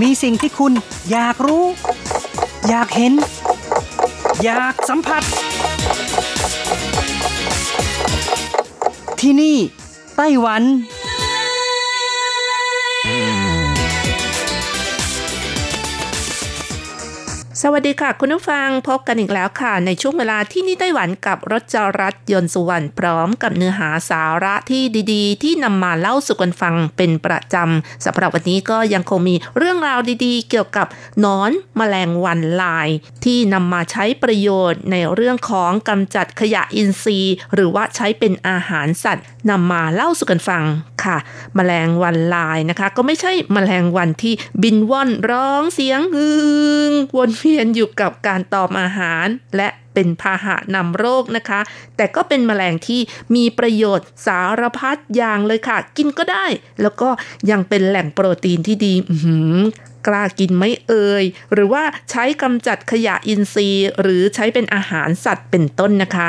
[0.00, 0.72] มีสิ่งที่คุณ
[1.10, 1.64] อยากรู้
[2.68, 3.12] อยากเห็น
[4.44, 5.22] อยากสัมผัส
[9.20, 9.56] ที่นี่
[10.16, 10.62] ไต้หวัน
[17.64, 30.86] สวัสดีค่ะ คุณผู้ฟังพบกันอีกแล้วค่ะ ในช่วงเวลาที่นี่ไต้หวันกับรถจรัสยนสุวรรณพร้อมกับเนื้อหาสาระที่ดีๆ ที่นำมาเล่าสู่กันฟังเป็นประจำสำหรับวันนี้ก็ยังคงมีเรื่องราวดีๆ เกี่ยวกับ
[31.24, 32.88] นอนมแมลงวันลาย
[33.24, 40.64] ที่นำมาใช้ประโยชน์ในเรื่องของกำจัดขยะอินทรีย์ หรือว่าใช้เป็นอาหารสัตว์นำมาเล่าสู่กันฟัง
[41.04, 41.16] ค่ะ
[41.58, 46.28] มแมลงวันลายนะคะ ก็ไม่ใช่มแมลงวันที่บินว่อนร้องเสียงฮึ
[46.90, 51.60] งวนเวียนอยู่กับการตอมอาหาร และเป็นพาหะนำโรคนะคะ
[51.96, 53.00] แต่ก็เป็นมแมลงที่
[53.34, 56.46] มีประโยชน์สารพัดอย่างเลยค่ะ กินก็ได้
[56.82, 57.08] แล้วก็
[57.50, 58.94] ยังเป็นแหล่งโปรตีนที่ดี
[60.06, 66.28] กล้ากินไม่เอ่ยหรือว่าใช้กำจัดขยะอินทรีย์ หรือใช้เป็นอาหารสัตว์เป็นต้นนะคะ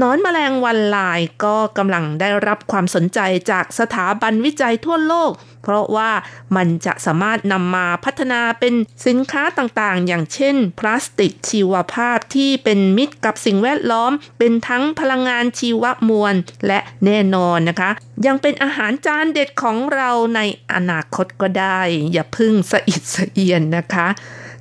[0.00, 6.10] นอนแมลงวันลายก็กำลังได้รับความสนใจจากสถาบันวิจัยทั่วโลก เพราะว่า
[6.56, 8.74] มันจะสามารถนำมาพัฒนาเป็น
[9.06, 16.34] สินค้าต่างๆ อย่างเช่น พลาสติกชีวภาพที่เป็นมิตรกับสิ่งแวดล้อม เป็นทั้งพลังงานชีวมวล
[16.66, 17.90] และแน่นอนนะคะ
[18.26, 20.40] ยังเป็นอาหารจานเด็ดของเราใน
[20.72, 21.80] อนาคตก็ได้
[22.12, 24.08] อย่าพึ่งสะอิดสะเอียนนะคะ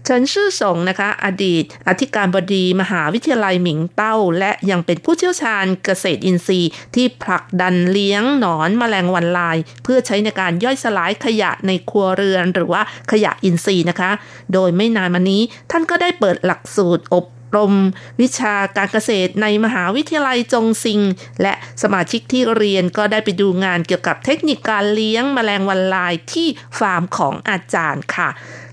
[0.05, 14.11] เฉินชื่อสงนะคะ อดีต อธิการบดีมหาวิทยาลัยหมิงเต้า และยังเป็นผู้เชี่ยวชาญเกษตรอินทรีย์ ที่ผลักดันเลี้ยงหนอนมแมลงวันลาย เพื่อใช้ในการย่อยสลายขยะในครัวเรือน หรือว่าขยะอินทรีย์นะคะ
[14.53, 17.73] โดยไม่นานมานี้ท่านก็ได้เปิดหลักสูตรอบรม
[18.21, 21.01] วิชาการเกษตรในมหาวิทยาลัยจงซิง
[21.41, 26.47] และสมาชิกที่เรียนก็ได้ไปดูงานเกี่ยวกับเทคนิคการเลี้ยงมแมลงวันลายที่
[26.79, 28.29] ฟาร์มของอาจารย์ค่ะ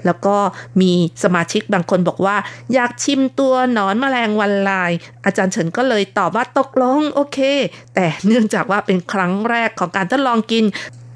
[0.07, 0.37] แล้วก็
[0.81, 0.93] มี
[1.25, 2.37] สมาชิกบางคนบอกว่า
[2.75, 4.91] อยากชิมตัวหนอนแมลงวันลาย
[5.25, 7.39] อาจารย์เฉินก็เลยตอบว่าตกลงโอเค
[7.95, 10.65] แต่เนื่องจากว่าเป็นครั้งแรกของการทดลองกิน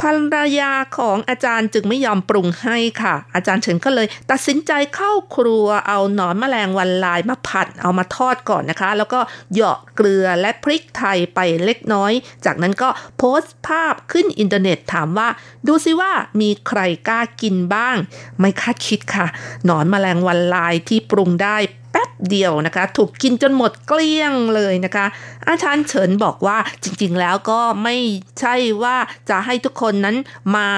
[0.01, 9.21] ภรรยาของอาจารย์จึงไม่ยอมปรุงให้ค่ะ อาจารย์เฉินก็เลย ตัดสินใจเข้าครัวเอาหนอนแมลงวันลายมาผัดเอามาทอดก่อนนะคะ แล้วก็
[9.53, 12.13] เหยาะเกลือและพริกไทยไปเล็กน้อย
[12.45, 15.29] จากนั้นก็โพสต์ภาพขึ้นอินเทอร์เน็ตถามว่า
[15.67, 17.97] ดูซิว่ามีใครกล้ากินบ้าง
[18.41, 19.27] ไม่คาดคิดค่ะ
[19.65, 21.57] หนอนแมลงวันลายที่ปรุงได้
[21.93, 25.07] แป๊บเดียวนะคะ ถูกกินจนหมดเกลี้ยงเลยนะคะ
[25.49, 27.97] อาจารย์เฉินบอกว่าจริงๆแล้วก็ไม่
[28.41, 28.97] ใช่ว่า
[29.31, 30.17] จะให้ทุกคนนั้น
[30.57, 30.69] มา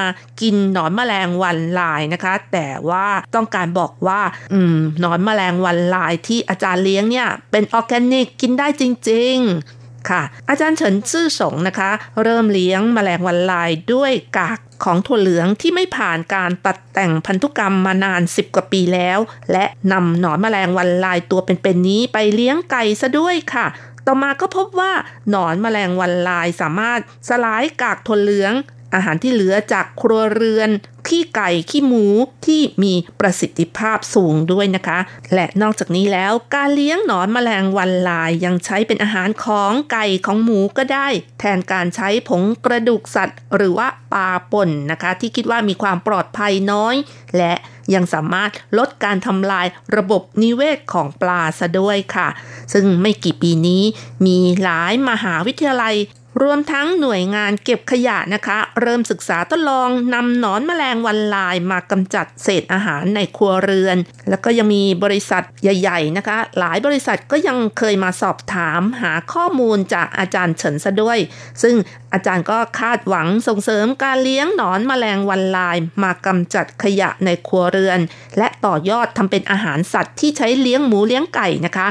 [0.41, 4.21] กินหนอนแมลงวันลายนะคะ แต่ว่าต้องการบอกว่า
[4.53, 11.91] อืมหนอนแมลงวันลายที่อาจารย์เลี้ยงเนี่ยเป็นออร์แกนิกกินได้จริง ๆค่ะอาจารย์เฉินซื่อสงนะคะ
[12.23, 19.19] เริ่มเลี้ยงแมลงวันลายด้วยกาก ของถั่วเหลืองที่ไม่ผ่านการตัดแต่งพันธุกรรมมานาน 10 กว่าปีแล้ว
[19.53, 23.67] และนำหนอนแมลงวันลายตัวเป็นๆนี้ไปเลี้ยงไก่ซะด้วยค่ะ
[24.07, 24.93] ต่อมาก็พบว่า
[25.31, 28.53] หนอนแมลงวันลายสามารถสลายกากถั่วเหลือง
[28.95, 30.71] อาหารที่เหลือจากครัวเรือน
[31.09, 32.07] ขี้ไก่ขี้หมู
[32.47, 34.99] ที่มีประสิทธิภาพสูงด้วยนะคะ
[35.35, 41.09] และนอกจากนี้แล้วการเลี้ยงหนอนแมลงวันลายยังใช้เป็นอาหารของไก่ของหมูก็ได้
[41.41, 46.95] แทนการใช้ผงกระดูกสัตว์ หรือว่าปลาป่นนะคะ ที่คิดว่ามีความปลอดภัยน้อย
[47.37, 47.55] และ
[47.95, 52.29] ยังสามารถลดการทำลายระบบนิเวศของปลาซะด้วยค่ะ
[52.73, 53.83] ซึ่งไม่กี่ปีนี้
[54.27, 55.95] มีหลายมหาวิทยาลัย
[56.43, 63.97] รวมทั้งหน่วยงานเก็บขยะนะคะ เริ่มศึกษาทดลองนำหนอนแมลงวันลายมากำจัดเศษอาหารในครัวเรือน
[64.29, 71.19] แล้วก็ยังมีบริษัทใหญ่ ๆ นะคะ หลายบริษัทก็ยังเคยมาสอบถามหาข้อมูลจากอาจารย์เฉินซะด้วย
[71.63, 71.75] ซึ่ง
[72.13, 78.01] อาจารย์ก็คาดหวังส่งเสริมการเลี้ยงหนอนแมลงวันลาย มากำจัดขยะในครัวเรือน
[78.39, 81.89] และต่อยอดทำเป็นอาหารสัตว์ที่ใช้เลี้ยงหมูเลี้ยงไก่นะคะ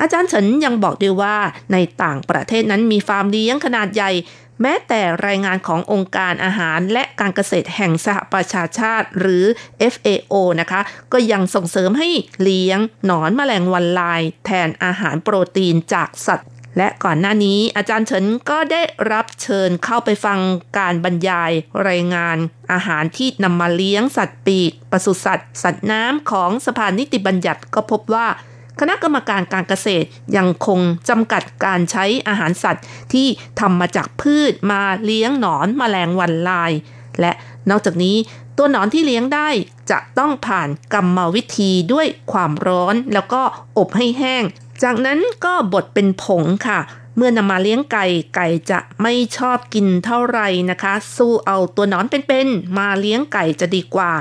[0.00, 1.36] อาจารย์เฉินยังบอกด้วยว่า
[1.72, 4.12] ในต่างประเทศนั้นมีฟาร์มเลี้ยงขนาดใหญ่
[4.62, 9.44] แม้แต่รายงานขององค์การอาหารและการเกษตรแห่งสหประชาชาติหรือ
[9.92, 10.80] FAO นะคะ
[11.12, 12.08] ก็ยังส่งเสริมให้
[12.42, 18.82] เลี้ยงหนอนแมลงวันลาย แทนอาหารโปรตีนจากสัตว์และก่อนหน้านี้อาจารย์เฉินก็ได้
[19.12, 20.38] รับเชิญเข้าไปฟัง
[20.78, 21.50] การบรรยาย
[21.88, 22.36] รายงาน
[22.72, 28.26] อาหารที่นำมาเลี้ยงสัตว์ปีกปศุสัตว์ สัตว์น้ำของสภานิติบัญญัติก็พบว่า
[28.80, 30.06] คณะกรรมการการเกษตร
[30.36, 33.28] ยังคงจำกัดการใช้อาหารสัตว์ที่
[33.60, 36.72] ทำมาจากพืชมาเลี้ยงหนอนมแมลงวันลาย
[37.20, 37.32] และ
[37.70, 38.16] นอกจากนี้
[38.56, 39.48] ตัวหนอนที่เลี้ยงได้
[39.90, 43.42] จะต้องผ่านกรรมวิธีด้วยความร้อนแล้วก็
[43.78, 44.44] อบให้แห้ง
[44.82, 46.80] จากนั้นก็บดเป็นผงค่ะ
[47.16, 54.12] เมื่อนำมาเลี้ยงไก่ไก่จะไม่ชอบกินเท่าไหร่นะคะ สู้เอาตัวหนอนเป็นๆมาเลี้ยงไก่จะดีกว่า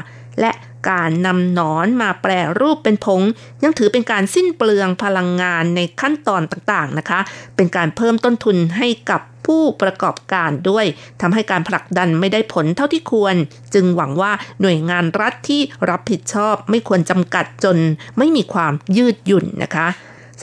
[0.42, 0.52] และ
[0.90, 3.22] การนำหนอนมาแปรรูปเป็นผง
[3.64, 7.20] ยังถือเป็นการสิ้นเปลืองพลังงานในขั้นตอนต่างๆนะคะ
[7.56, 10.86] เป็นการเพิ่มต้นทุนให้กับผู้ประกอบการด้วย
[11.22, 13.36] ทำให้การผลักดันไม่ได้ผลเท่าที่ควร
[13.74, 14.32] จึงหวังว่า
[14.62, 17.78] หน่วยงานรัฐที่รับผิดชอบไม่ควรจำกัดจน
[18.18, 19.88] ไม่มีความยืดหยุ่นนะคะ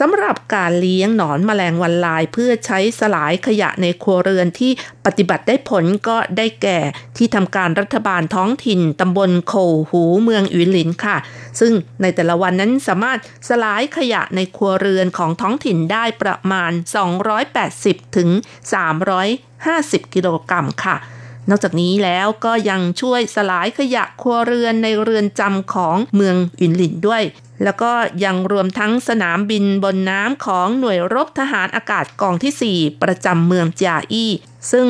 [0.00, 4.72] สำหรับการเลี้ยงหนอนแมลงวันลายเพื่อใช้สลายขยะในครัวเรือนที่
[5.06, 6.80] ปฏิบัติได้ผลก็ได้แก่
[7.16, 9.54] ที่ทำการรัฐบาลท้องถิ่นตำบลโค
[9.90, 11.16] หูเมืองอุยหลินค่ะ
[11.60, 11.72] ซึ่ง
[12.02, 13.18] ในแต่ละวันนั้นสามารถ
[13.48, 16.72] สลายขยะในครัวเรือนของท้องถิ่นได้ประมาณ
[17.44, 18.28] 280 ถึง
[19.42, 20.96] 350 กิโลกรัมค่ะ
[21.50, 27.22] นอกจากนี้แล้วก็ยังช่วยสลายขยะครัวเรือนในเรือนจำของเมืองอินหลินด้วย
[27.62, 27.92] แล้วก็
[28.24, 34.32] ยังรวมทั้งสนามบินบนน้ำของหน่วยรบทหารอากาศกองที่ 4 ประจำเมืองจาอี้
[34.72, 34.88] ซึ่ง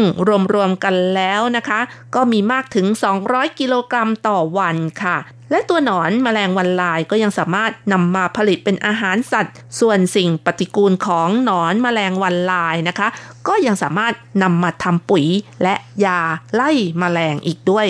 [0.55, 1.81] รวมๆกันแล้วนะคะ
[2.15, 2.87] ก็มีมากถึง
[3.23, 5.19] 200 กิโลกรัมต่อวันค่ะ
[5.51, 13.09] และตัวหนอนมแมลงวันลายก็ยังสามารถนำมาผลิตเป็นอาหารสัตว์ ส่วนสิ่งปฏิกูลของหนอนมแมลงวันลายนะคะ
[13.49, 15.27] ก็ยังสามารถนำมาทำปุ๋ย
[15.63, 16.21] และยา
[16.55, 17.87] ไล่แมลงอีกด้วย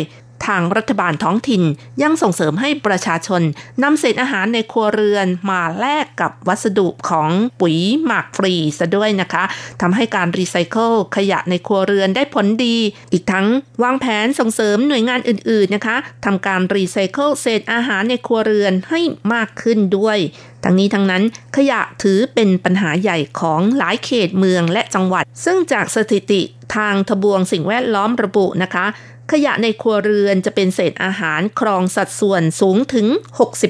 [0.46, 1.62] ทางรัฐบาลท้องถิ่น
[2.02, 3.42] ยังส่งเสริมให้ประชาชน
[3.82, 7.30] นำเศษอาหารในครัวเรือนมาแลกกับวัสดุของ
[7.60, 9.44] ปุ๋ยหมักฟรีซะด้วยนะคะ
[9.80, 12.76] ทำให้การรีไซเคิลขยะในครัวเรือนได้ผลดี
[13.12, 13.46] อีกทั้ง
[13.82, 19.00] วางแผนส่งเสริมหน่วยงานอื่น ๆนะคะทำการรีไซเคิลเศษอาหารในครัวเรือนให้
[19.32, 20.18] มากขึ้นด้วย
[20.64, 21.22] ทั้งนี้ทั้งนั้น
[21.56, 26.42] ขยะถือเป็นปัญหาใหญ่ของหลายเขตเมืองและจังหวัด ซึ่งจากสถิติ
[26.76, 28.86] ทางทบวงสิ่งแวดล้อมระบุนะคะ
[29.32, 33.06] ขยะในครัวเรือนจะเป็นเศษอาหารครองสัดส่วนสูงถึง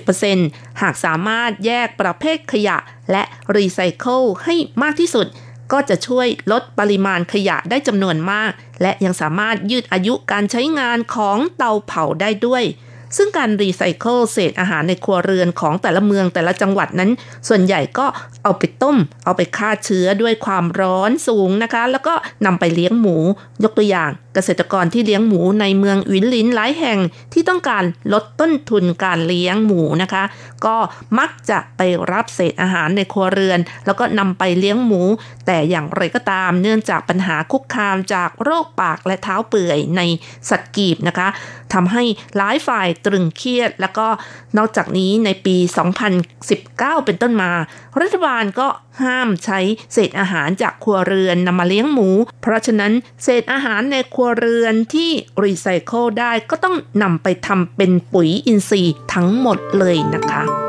[0.08, 2.76] 60%หากสามารถแยกประเภทขยะ
[3.12, 3.22] และ
[3.56, 5.26] รีไซเคิลให้มากที่สุด
[5.72, 8.52] ก็จะช่วยลดปริมาณขยะได้จำนวนมาก
[8.82, 12.64] และยังสามารถยืดอายุการใช้งานของเตาเผาได้ด้วย
[13.16, 17.10] ซึ่งการรีไซเคิลเศษอาหารในครัวเรือนของแต่ละเมืองแต่ละจังหวัดนั้น
[17.48, 18.06] ส่วนใหญ่ก็
[18.44, 22.14] เอาไปต้ม เอาไปฆ่าเชื้อด้วยความร้อนสูงนะคะ แล้วก็
[22.46, 23.16] นำไปเลี้ยงหมู
[23.64, 26.98] ยกตัวอย่าง เกษตรกรที่เลี้ยงหมูในเมืองวินลินหลายแห่ง
[27.32, 30.24] ที่ต้องการลดต้นทุนการเลี้ยงหมูนะคะ
[30.66, 30.76] ก็
[31.18, 31.80] มักจะไป
[32.12, 35.02] รับเศษอาหารในครัวเรือน แล้วก็นำไปเลี้ยงหมู
[35.46, 40.00] แต่อย่างไรก็ตามเนื่องจากปัญหาคุกคามจากโรคปากและเท้าเปื่อยใน
[40.50, 41.28] สัตว์กีบนะคะ
[41.74, 42.02] ทำให้
[42.36, 44.06] หลายฝ่ายตรึงเครียด แล้วก็
[44.56, 45.56] นอกจากนี้ในปี
[46.12, 47.50] 2019 เป็นต้นมา
[48.00, 48.68] รัฐบาลก็
[49.02, 49.60] ห้ามใช้
[49.92, 52.08] เศษอาหารจากครัวเรือนนำมาเลี้ยงหมู
[52.42, 52.92] เพราะฉะนั้น
[53.22, 55.10] เศษอาหารในครัวเรือนที่
[55.44, 60.63] รีไซเคิลได้ก็ต้องนำไปทำเป็นปุ๋ยอินทรีย์ทั้งหมดเลยนะคะ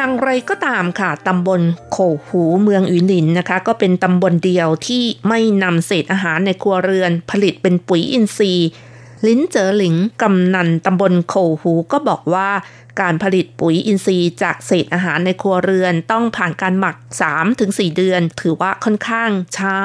[0.00, 1.60] อย่างไรก็ตามค่ะตำบล
[1.92, 8.68] โขหูเมืองอุลินนะคะ ก็เป็นตำบลเดียวที่ไม่นำเศษอาหารในครัวเรือน ผลิตเป็นปุ๋ยอินทรีย์
[9.26, 12.48] ลิ้นเจอหลิงกำนันตำบลโขหูก็บอกว่า
[13.00, 16.96] การผลิตปุ๋ยอินทรีย์จากเศษอาหารในครัวเรือน ต้องผ่านการหมัก
[17.46, 19.76] 3-4 เดือน ถือว่าค่อนข้างช้า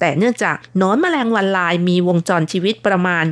[0.00, 3.24] แต่เนื่องจากนอนแมลงวันลายมีวงจรชีวิตประมาณ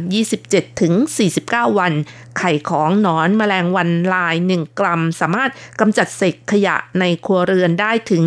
[0.64, 1.92] 27-49 วัน
[2.38, 5.50] ไข่ของนอนแมลงวันลาย 1 กรัม สามารถ
[5.80, 8.22] กำจัดเศษขยะในครัวเรือนได้ถึง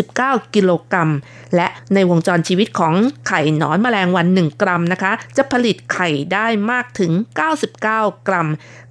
[0.00, 1.10] 29 กิโลกรัม
[1.56, 2.94] และในวงจรชีวิตของ
[3.28, 7.12] ไข่นอนแมลงวัน 1 กรัมนะคะ จะผลิตไข่ได้มากถึง
[7.68, 7.84] 99
[8.28, 8.48] กรัม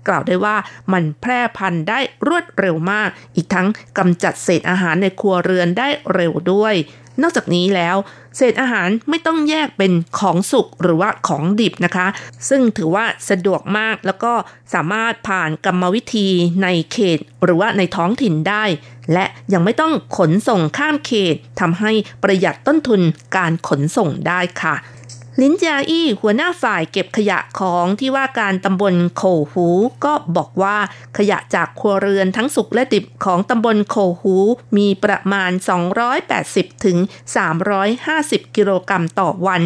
[0.08, 0.56] กล่าวได้ว่า
[0.94, 3.68] มันแพร่พันธุ์ได้รวดเร็วมาก อีกทั้ง
[3.98, 6.76] กำจัดเศษอาหารในครัวเรือนได้เร็วด้วย
[7.22, 7.96] นอกจากนี้แล้ว
[8.38, 12.08] เศษอาหารไม่ต้องแยกเป็นของสุกหรือว่าของดิบนะคะ
[12.50, 14.34] ซึ่งถือว่าสะดวกมากแล้วก็
[14.74, 16.28] สามารถผ่านกรรมวิธี
[16.64, 18.64] ในเขต หรือว่าในท้องถิ่นได้
[19.14, 21.92] และยังไม่ต้องขนส่งข้ามเขตทำให้
[22.24, 23.02] ประหยัดต้นทุน
[23.38, 24.76] การขนส่งได้ค่ะ
[25.42, 29.24] ลินจาอี้หัวหน้าฝ่ายเก็บขยะของที่ว่าการตำบลโค
[29.54, 29.68] หู
[30.06, 30.78] ก็บอกว่า
[31.18, 34.36] ขยะจากครัวเรือนทั้งสุกและดิบของตำบลโคหู
[34.78, 35.52] มีประมาณ
[36.18, 36.98] 280 ถึง
[37.78, 39.64] 350 กิโลกรัมต่อวัน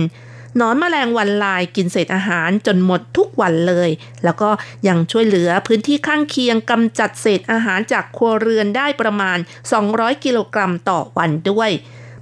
[0.59, 3.89] นอนแมลงวันลายกินเศษอาหารจนหมดทุกวันเลย
[4.23, 4.49] แล้วก็
[4.87, 9.37] ยังช่วยเหลือพื้นที่ข้างเคียงกำจัดเศษอาหารจากครัวเรือนได้ประมาณ
[9.81, 11.71] 200 กิโลกรัมต่อวันด้วย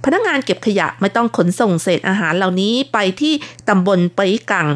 [0.06, 3.34] พนักงานเก็บขยะไม่ต้องขนส่งเศษอาหารเหล่านี้ไปที่
[3.68, 4.68] ตำบลไปกัง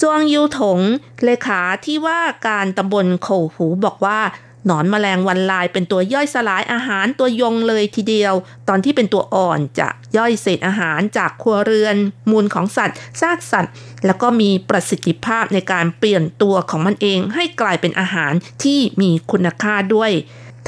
[0.00, 0.80] จวงยูถง
[1.24, 4.20] เลขาที่ว่าการตำบลโคหูบอกว่า
[4.66, 8.34] หนอนมแมลงวันลายเป็นตัวย่อยสลายอาหารตัวยงเลยทีเดียว
[8.68, 11.96] ตอนที่เป็นตัวอ่อนจะย่อยเศษอาหารจากครัวเรือน
[12.30, 13.72] มูลของสัตว์ซากสัตว์
[14.06, 18.32] แล้วก็มีประสิทธิภาพในการเปลี่ยนตัวของมันเองให้กลายเป็นอาหาร
[18.64, 20.10] ที่มีคุณค่าด้วย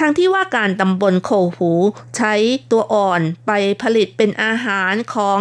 [0.01, 1.71] ทางที่ว่าการตำบลโคหู
[2.17, 2.35] ใช้
[2.71, 5.41] ตัวอ่อนไปผลิตเป็นอาหารของ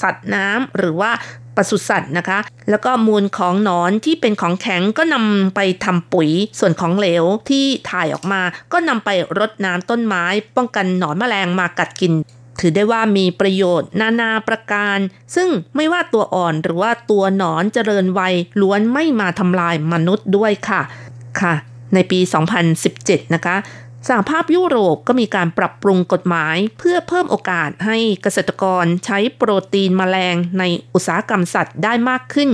[0.00, 1.10] สัตว์น้ำหรือว่า
[1.56, 2.38] ปศุสัตว์นะคะ
[2.70, 8.42] แล้วก็มูลของหนอนที่เป็นของแข็งก็นำไปทำปุ๋ย ส่วนของเหลวที่ถ่ายออกมา
[8.72, 10.24] ก็นำไปรดน้ำต้นไม้
[10.56, 12.12] ป้องกันหนอนแมลงมากัดกิน
[12.60, 14.98] ถือได้ว่ามีประโยชน์นานาประการ
[15.34, 20.80] ซึ่งไม่ว่าตัวอ่อนหรือว่าตัวหนอนเจริญวัยล้วนไม่มาทำลายมนุษย์ด้วยค่ะ
[21.40, 21.54] ค่ะ
[21.94, 22.20] ในปี
[22.76, 23.56] 2017 นะคะ
[24.06, 32.50] สหภาพยุโรปก็มีการปรับปรุงกฎหมาย เพื่อเพิ่มโอกาสให้เกษตรกรใช้โปรตีนมแมลงในอุตสาหกรรมสัตว์ได้มากขึ้น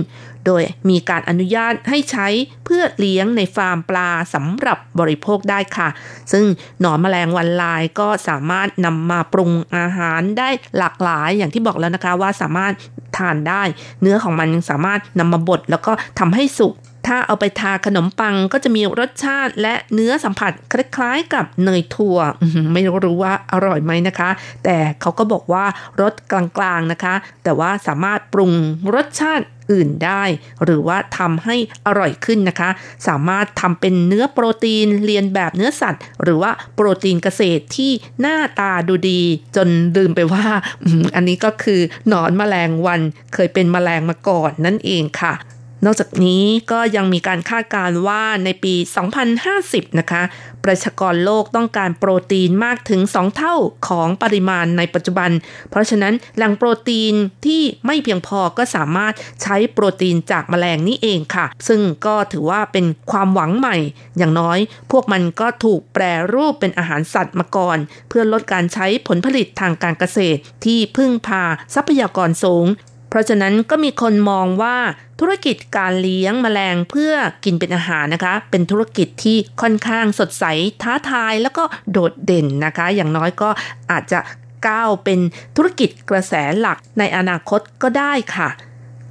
[0.47, 2.29] โดยมีการอนุญาตให้ใช้
[2.65, 5.89] เพื่อเลี้ยงในฟาร์มปลาสำหรับบริโภคได้ค่ะ
[6.33, 6.45] ซึ่ง
[6.81, 12.73] หนอนแมลงวันลายก็สามารถนำมาปรุงอาหารได้หลากหลายอย่างที่บอกแล้วนะคะว่าสามารถ
[13.17, 13.63] ทานได้
[14.01, 16.75] เนื้อของมันสามารถนำมาบดแล้วก็ทำให้สุก
[17.07, 22.19] ถ้าเอาไปทาขนมปังก็จะมีรสชาติและเนื้อสัมผัสคล้ายๆกับเนยถั่ว
[22.73, 24.31] ไม่รู้ว่าอร่อยไหมนะคะ
[24.65, 25.65] แต่เขาก็บอกว่า
[26.01, 28.53] รสกลางๆนะคะ แต่ว่าสามารถปรุง
[28.95, 30.23] รสชาติอื่นได้
[30.65, 32.71] หรือว่าทำให้อร่อยขึ้นนะคะ
[33.09, 39.21] สามารถทำเป็นเนื้อโปรตีนเรียนแบบเนื้อสัตว์ หรือว่าโปรตีนเกษตรที่หน้าตาดูดี
[39.57, 40.45] จนลืมไปว่า
[41.17, 43.01] อันนี้ก็คือหนอนแมลงวัน
[43.35, 45.35] เคยเป็นแมลงมาก่อนนั่นเองค่ะ
[45.85, 48.75] นอกจากนี้ก็ยังมีการคาดการณ์ว่าในปี
[49.37, 50.23] 2050 นะคะ
[50.65, 53.55] ประชากรโลกต้องการโปรตีนมากถึง 2 เท่า
[53.89, 55.31] ของปริมาณในปัจจุบัน
[55.71, 57.15] เพราะฉะนั้นแหล่งโปรตีน
[57.47, 63.77] ที่ไม่เพียงพอก็สามารถใช้โปรตีนจากแมลงนี้เองค่ะ ซึ่งก็ถือว่าเป็นความหวังใหม่
[64.19, 64.59] อย่างน้อย
[64.93, 67.79] พวกมันก็ถูกแปรรูปเป็นอาหารสัตว์มาก่อน
[68.09, 71.43] เพื่อลดการใช้ผลผลิตทางการเกษตรที่พึ่งพา
[71.75, 72.67] ทรัพยากรสูง
[73.15, 74.77] เพราะฉะนั้นก็มีคนมองว่า
[75.21, 77.13] ธุรกิจการเลี้ยงแมลงเพื่อ
[77.45, 80.45] กินเป็นอาหารนะคะ เป็นธุรกิจที่ค่อนข้างสดใส
[80.83, 83.49] ท้าทายแล้วก็โดดเด่นนะคะ อย่างน้อยก็
[83.91, 84.19] อาจจะ
[84.67, 85.21] ก้าวเป็น
[85.57, 88.49] ธุรกิจกระแสหลักในอนาคตก็ได้ค่ะ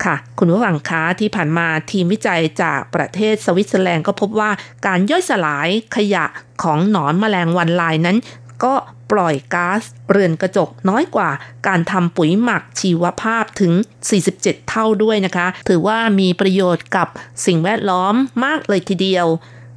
[0.04, 4.52] ค่ะ คุณผู้ฟังคะที่ผ่านมาทีมวิจัยจากประเทศสวิตเซอร์แลนด์ก็พบว่า
[4.86, 6.26] การย่อยสลายขยะ
[6.64, 8.18] ของหนอนแมลงวันลายนั้น
[8.64, 8.74] ก็
[9.12, 11.30] ปล่อยก๊าซเรือนกระจกน้อยกว่า
[11.68, 13.74] การทำปุ๋ยหมักชีวภาพถึง
[14.22, 17.08] 47 เท่าด้วยนะคะ ถือว่ามีประโยชน์กับ
[17.46, 18.14] สิ่งแวดล้อม
[18.46, 19.28] มากเลยทีเดียว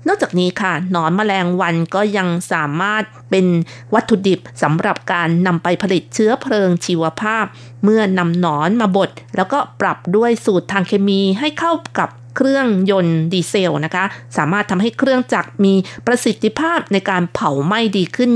[0.09, 3.47] นอกจากนี้ค่ะหนอนแมลงวันก็ยังสามารถเป็น
[3.95, 7.45] วัตถุดิบสำหรับการนำไปผลิตเชื้อเพลิงชีวภาพ
[7.85, 14.05] เมื่อนำหนอนมาบดแล้วก็ปรับด้วยสูตรทางเคมีให้เข้ากับ เครื่องยนต์ดีเซลนะคะ
[14.37, 15.75] สามารถทำให้เครื่องจักรมี
[16.07, 18.31] ประสิทธิภาพในการเผาไหม้ดีขึ้น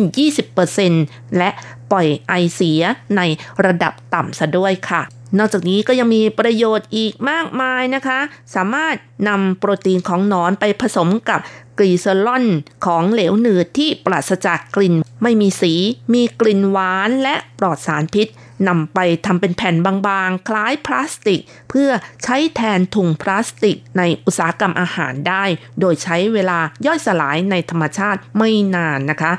[0.66, 1.50] 20%และ
[1.90, 2.82] ปล่อยไอเสีย
[3.16, 3.20] ใน
[3.64, 5.02] ระดับต่ำซะด้วยค่ะ
[5.38, 8.18] นอกจากนี้ก็ยังมีประโยชน์อีกมากมายนะคะ
[8.54, 8.96] สามารถ
[9.28, 11.40] นำโปรตีนของหนอนไปผสมกับ
[11.78, 12.44] กรีเซลอน
[12.86, 15.74] ของเหลวหนืดที่ปราศจากกลิ่น ไม่มีสี
[16.14, 18.28] มีกลิ่นหวานและปลอดสารพิษ
[18.68, 21.40] นำไปทำเป็นแผ่นบางๆ คล้ายพลาสติก
[21.70, 21.90] เพื่อ
[22.24, 25.44] ใช้แทนถุงพลาสติกในอุตสาหกรรมอาหารได้
[25.80, 29.32] โดยใช้เวลาย่อยสลายในธรรมชาติไม่นานนะคะ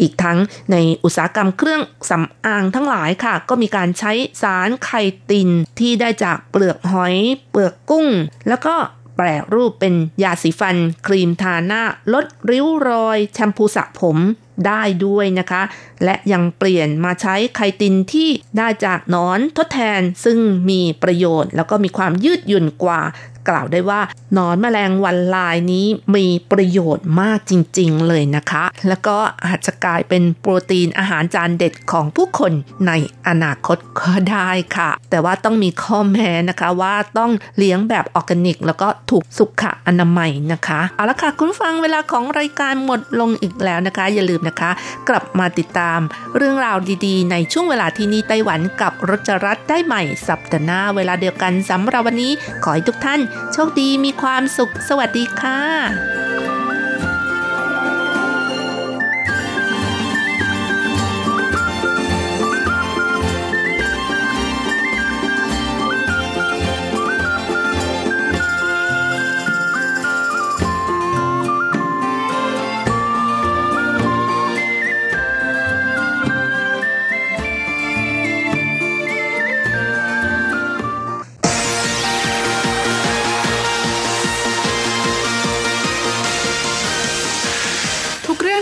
[0.00, 0.38] อีกทั้ง
[0.72, 4.12] ในอุตสาหกรรมเครื่องสำอางทั้งหลายค่ะ ก็มีการใช้
[4.42, 4.90] สารไค
[5.30, 5.48] ติน
[5.78, 7.14] ที่ได้จากเปลือกหอย
[7.50, 8.06] เปลือกกุ้ง
[8.48, 8.74] แล้วก็
[9.16, 14.18] แปรรูปเป็นยาสีฟัน ครีมทาหน้า ลดริ้วรอย แชมพูสระผม
[14.66, 15.62] ได้ด้วยนะคะ
[16.04, 18.28] และยังเปลี่ยนมาใช้ไคตินที่
[18.58, 20.38] ได้จากนอนทดแทนซึ่ง
[20.70, 23.00] มีประโยชน์ แล้วก็มีความยืดหยุ่นกว่า
[23.48, 24.00] กล่าวได้ว่า
[24.36, 32.52] นอนแมลงวันลายนี้มีประโยชน์มากจริง ๆ เลยนะคะ แล้วก็อาจจะกลายเป็นโปรตีนอาหารจานเด็ดของผู้คน
[32.86, 32.92] ใน
[33.28, 44.70] อนาคตก็ได้ค่ะ แต่ว่าต้องมีข้อแม้นะคะว่าต้องเลี้ยงแบบออร์แกนิก แล้วก็ถูกสุขอนามัยนะคะเอาละค่ะคุณฟังเวลาของรายการหมดลงอีกแล้วนะคะ อย่าลืมนะคะ
[45.08, 46.00] กลับมาติดตาม
[46.36, 46.76] เรื่องราว
[47.06, 52.32] ดีๆ ในช่วงเวลาที่นี่ไต้หวันกับรจรัสได้ใหม่สัปดาห์หน้าเวลาเดียวกันสำหรับวันนี้
[52.64, 53.20] ขอให้ทุกท่าน
[53.52, 55.62] โชคดีมีความสุขสวัสดีค่ะ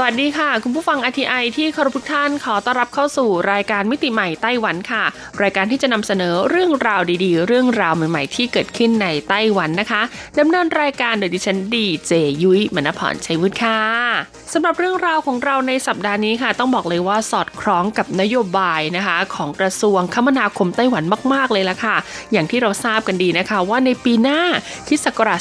[0.00, 5.04] สวัสดีค่ะ คุณผู้ฟังอทีไอที่เคารพทุกท่านขอต้อนรับเข้าสู่รายการมิติใหม่ไต้หวันค่ะ
[5.42, 10.02] รายการที่จะนำเสนอเรื่องราวดีๆ เรื่องราวใหม่ๆ ที่เกิดขึ้นในไต้หวันนะคะ
[10.38, 13.80] ดำเนินรายการโดยดิฉันดีเจยุ้ยมณพรชัยวุฒิค่ะ
[14.52, 21.96] สำหรับเรื่องราวของเราในสัปดาห์นี้ค่ะ ต้องบอกเลยว่าสอดคล้องกับนโยบายนะคะ ของกระทรวงคมนาคมไต้หวันมาก ๆเลยละค่ะ
[22.32, 24.40] อย่างที่เราทราบกันดีนะคะ ว่าในปีหน้า
[24.86, 25.40] คริสต์ศักราช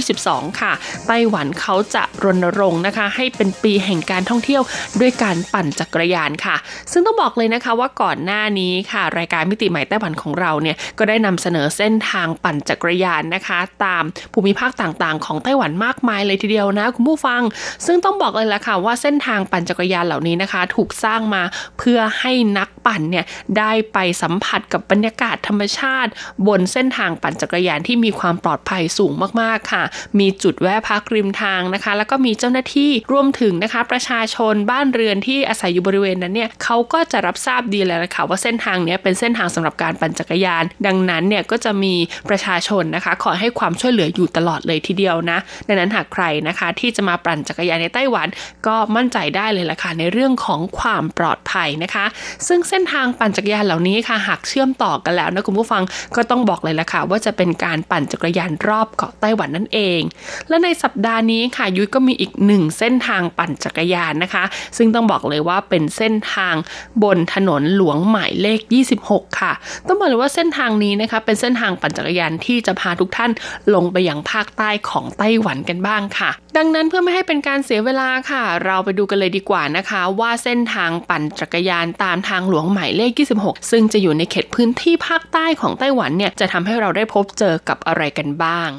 [0.00, 0.72] 2022 ค่ะ
[1.06, 4.62] ไต้หวันเขาจะรณรงค์นะคะ ให้เป็นปีแแห่งการท่องเที่ยว
[5.00, 6.56] ด้วยการปั่นจักรยานค่ะ
[6.92, 17.42] ซึ่งต้องบอกเลยนะคะว่าก่อนหน้านี้ค่ะ รายการมิติใหม่ไต้หวันของเราเนี่ยก็ได้นำเสนอเส้นทางปั่นจักรยานนะคะ ตามภูมิภาคต่างๆ ของไต้หวันมากมายเลยทีเดียวนะคุณผู้ฟัง
[17.86, 21.42] ซึ่งต้องบอกเลยละค่ะว่าเส้นทางปั่นจักรยานเหล่านี้นะคะ ถูกสร้างมา
[21.78, 23.24] เพื่อให้นักปั่นเนี่ย
[23.58, 26.10] ได้ไปสัมผัสกับบรรยากาศธรรมชาติ
[26.46, 29.82] บนเส้นทางปั่นจักรยานที่มีความปลอดภัยสูงมากๆค่ะ
[30.18, 41.94] มีจุดแวะพักริมทางนะคะ แล้วก็มีเจ้าหน้าที่รวมถึงนะคะประชาชนบ้านเรือนที่อาศัยอยู่บริเวณนั้นเนี่ยเขาก็จะรับทราบดีเลยละค่ะว่าเส้นทางนี้เป็นเส้นทางสำหรับการปั่นจักรยาน ดังนั้นเนี่ยก็จะมี
[42.28, 48.28] ประชาชนนะคะคอยให้ความช่วยเหลืออยู่ตลอดเลยทีเดียวนะดังนั้นหากใครนะคะที่จะมาปั่นจักรยานในไต้หวัน
[48.66, 52.04] ก็มั่นใจได้เลยล่ะค่ะในเรื่องของความปลอดภัยนะคะ
[52.48, 55.82] ซึ่งเส้นทางปั่นจักรยานเหล่านี้ค่ะหากเชื่อมต่อกันแล้วนะคุณผู้ฟัง
[56.16, 60.00] ก็ต้องบอกเลยล่ะค่ะว่าจะเป็นการปั่นจักรยานรอบเกาะไต้หวันนั่นเอง
[60.48, 64.44] และในสัปดาห์นี้ค่ะยุ้ยก็มีอีกหนึ่งเส้นทางปั่นจักรยานนะคะ
[64.76, 66.54] ซึ่งต้องบอกเลยว่าเป็นเส้นทาง
[67.02, 68.60] บนถนนหลวงหมายเลข
[69.00, 69.52] 26 ค่ะ
[69.86, 73.30] ต้องบอกเลยว่าเส้นทางนี้นะคะเป็นเส้นทางปั่นจักรยานที่จะพาทุกท่าน
[73.74, 83.12] ลงไปยังภาคใต้ของไต้หวันกันบ้างค่ะ ดังนั้นเพื่อไม่ให้เป็นการเสียเวลาค่ะ เราไปดูกันเลยดีกว่านะคะ ว่าเส้นทางปั่นจักรยานตามทางหลวงหมายเลข
[83.42, 88.70] 26 ซึ่งจะอยู่ในเขตพื้นที่ภาคใต้ของไต้หวันเนี่ยจะทำให้เราได้พบเจอกับอะไรกันบ้าง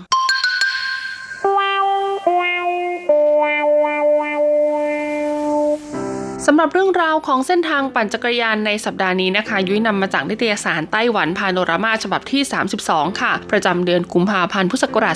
[6.52, 12.42] สำหรับเรื่องราวของเส้นทางปั่นจักรยานในสัปดาห์นี้นะคะ ยุ้ยนำมาจากนิตยสารไต้หวันพาโนรามาฉบับที่
[12.82, 15.16] 32 ค่ะ ประจำเดือนกุมภาพันธ์พุทธศักราช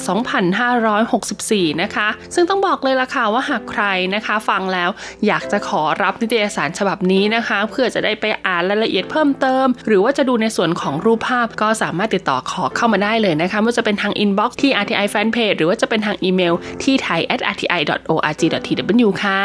[1.06, 3.84] 2564 นะคะ ซึ่งต้องบอกเลยล่ะค่ะว่าหากใคร
[4.16, 4.90] นะคะ ฟังแล้ว
[5.28, 16.54] อยากจะขอรับนิตยสารฉบับนี้นะคะ เพื่อจะได้ไปอ่านรายละเอียดเพิ่มเติม หรือว่าจะดูในส่วนของรูปภาพก็สามารถติดต่อขอเข้ามาได้เลยนะคะไม่ว่าจะเป็นทางอินบ็อกซ์ที่ RTI Fanpage หรือว่าจะเป็นทางอีเมล
[16.84, 19.42] ที่ thai@rti.org.tw ค่ะ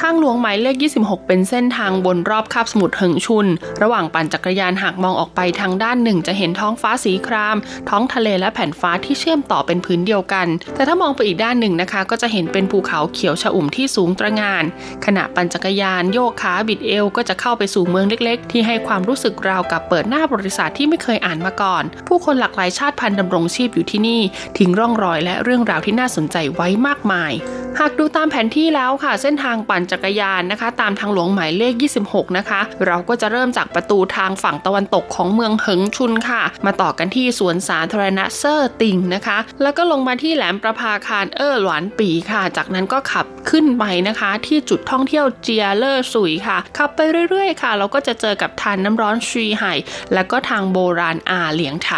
[0.00, 3.46] ทางหลวงหมายเลข 26 เป็นเส้นทางบนรอบคาบสมุทรเหิงชุน
[3.82, 7.56] ระหว่างปั่นจักรยานหากมองออกไปทางด้านหนึ่ง จะเห็นท้องฟ้าสีคราม
[7.90, 14.64] ท้องทะเลและแผ่นฟ้าที่เชื่อมต่อเป็นพื้นเดียวกัน แต่ถ้ามองไปอีกด้านหนึ่งนะคะ ก็จะเห็นเป็นภูเขาเขียวชอุ่มที่สูงตระงาน
[15.04, 24.20] ขณะปั่นจักรยานโยกขาบิดเอวก็จะเข้าไปสู่เมืองเล็ก ๆ ที่ให้ความรู้สึกราวกับเปิดหน้าบริษัทที่ไม่เคยอ่านมาก่อน ผู้คนหลากหลายชาติพันธุ์ดำรงชีพอยู่ที่นี่
[24.58, 27.32] ทิ้งร่องรอยและเรื่องราวที่น่าสนใจไว้มากมาย
[27.80, 31.74] หากดูตามแผนที่แล้วค่ะเส้นทางปั่นจักรยานนะคะ ตามทางหลวงหมายเลข
[32.06, 49.74] 26 นะคะ เราก็จะเริ่มจากประตูทางฝั่งตะวันตกของเมืองเหิงชุนค่ะ มาต่อกันที่สวนสาธารณะเซอร์ติงนะคะ แล้วก็ลงมาที่แหลมประภาคารเออหลวนปีค่ะ จากนั้นก็ขับขึ้นไปนะคะ ที่จุดท่องเที่ยวเจียเลอร์สุยค่ะ ขับไปเรื่อยๆ ค่ะ เราก็จะเจอกับทานน้ำร้อนชีไห่
[50.14, 51.92] แล้วก็ทางโบราณอาเหลียงไถ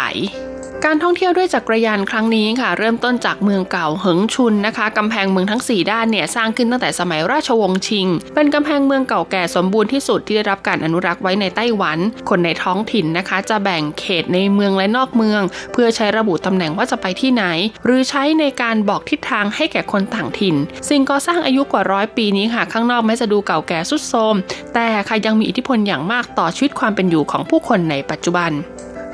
[0.83, 11.97] การท่องเที่ยวด้วยจักรยานครั้งนี้ค่ะ เริ่มต้นจากเมืองเก่าเหิงชุนนะคะกำแพงเมืองทั้ง 4 ด้านเนี่ยสร้างขึ้นตั้งแต่สมัยราชวงศ์ชิง เป็นกำแพงเมืองเก่าแก่สมบูรณ์ที่สุดที่ได้รับการอนุรักษ์ไว้ในไต้หวัน
[12.29, 15.41] คนในท้องถิ่นนะคะ จะแบ่งเขตในเมืองและนอกเมือง
[15.73, 17.43] เพื่อใช้ระบุตำแหน่งว่าจะไปที่ไหน
[17.85, 20.55] หรือใช้ในการบอกทิศทางให้แก่คนต่างถิ่น
[20.89, 24.35] สิ่งก่อสร้างอายุกว่าร้อยปีนี้ค่ะ ข้างนอกแม้จะดูเก่าแก่ทรุดโทรม
[24.73, 28.53] แต่ค่ะยังมีอิทธิพลอย่างมากต่อชีวิตความเป็นอยู่ของผู้คนในปัจจุบัน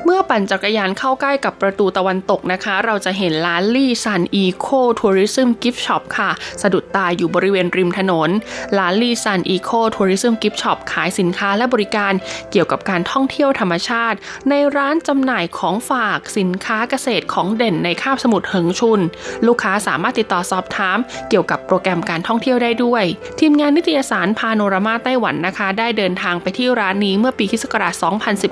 [0.04, 6.30] เมื่อปั่นจักรยานเข้าใกล้กับประตูตะวันตกนะคะ เราจะเห็นร้านลี่ซัน Ecotourism Gift Shop ค่ะ
[6.62, 8.30] สะดุดตาอยู่บริเวณริมถนน
[8.78, 12.12] ร้านลี่ซัน Ecotourism Gift Shop ขายสินค้าและบริการ
[12.50, 14.16] เกี่ยวกับการท่องเที่ยวธรรมชาติ
[14.50, 19.00] ในร้านจำหน่ายของฝากสินค้าเกษตรของเด่นในคาบสมุทรเหิงชุน
[19.46, 20.98] ลูกค้าสามารถติดต่อสอบถาม
[21.28, 23.04] เกี่ยวกับโปรแกรมการท่องเที่ยวได้ด้วย
[23.40, 27.64] ทีมงานนิตยสารพาโนรามาไต้หวันนะคะ ได้เดินทางไปที่ร้านนี้เมื่อปีคศ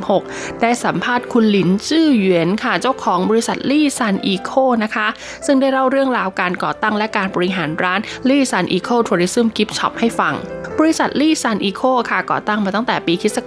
[0.07, 4.53] 2016 ได้สัมภาษณ์คุณคุณหลินจื้อเหวียนค่ะเจ้าของบริษัทลี่ซัน Eco
[4.85, 5.07] นะคะ
[5.47, 10.35] ซึ่งได้เล่าเรื่องราวการก่อตั้งและการบริหารร้านลี่ซัน Ecotourism Gift Shop ให้ฟัง
[10.79, 13.39] บริษัทลี่ซัน Eco ค่ะก่อตั้งมาตั้งแต่ปีคศ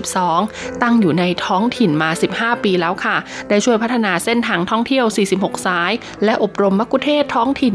[0.00, 3.16] 2012 ตั้งอยู่ในท้องถิ่นมา 15 ปีแล้วค่ะ
[3.48, 5.04] ได้ช่วยพัฒนาเส้นทางท่องเที่ยว
[5.36, 5.92] 46 สาย
[6.24, 7.74] และอบรมมักคุเทศท้องถิ่น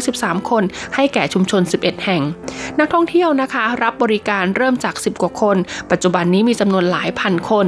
[0.00, 2.22] 113 คน ให้แก่ชุมชน 11 แห่ง
[2.78, 5.56] นักท่องเที่ยวนะคะ รับบริการเริ่มจาก 10 กว่าคน
[5.90, 7.66] ปัจจุบันนี้มีจำนวนหลายพันคน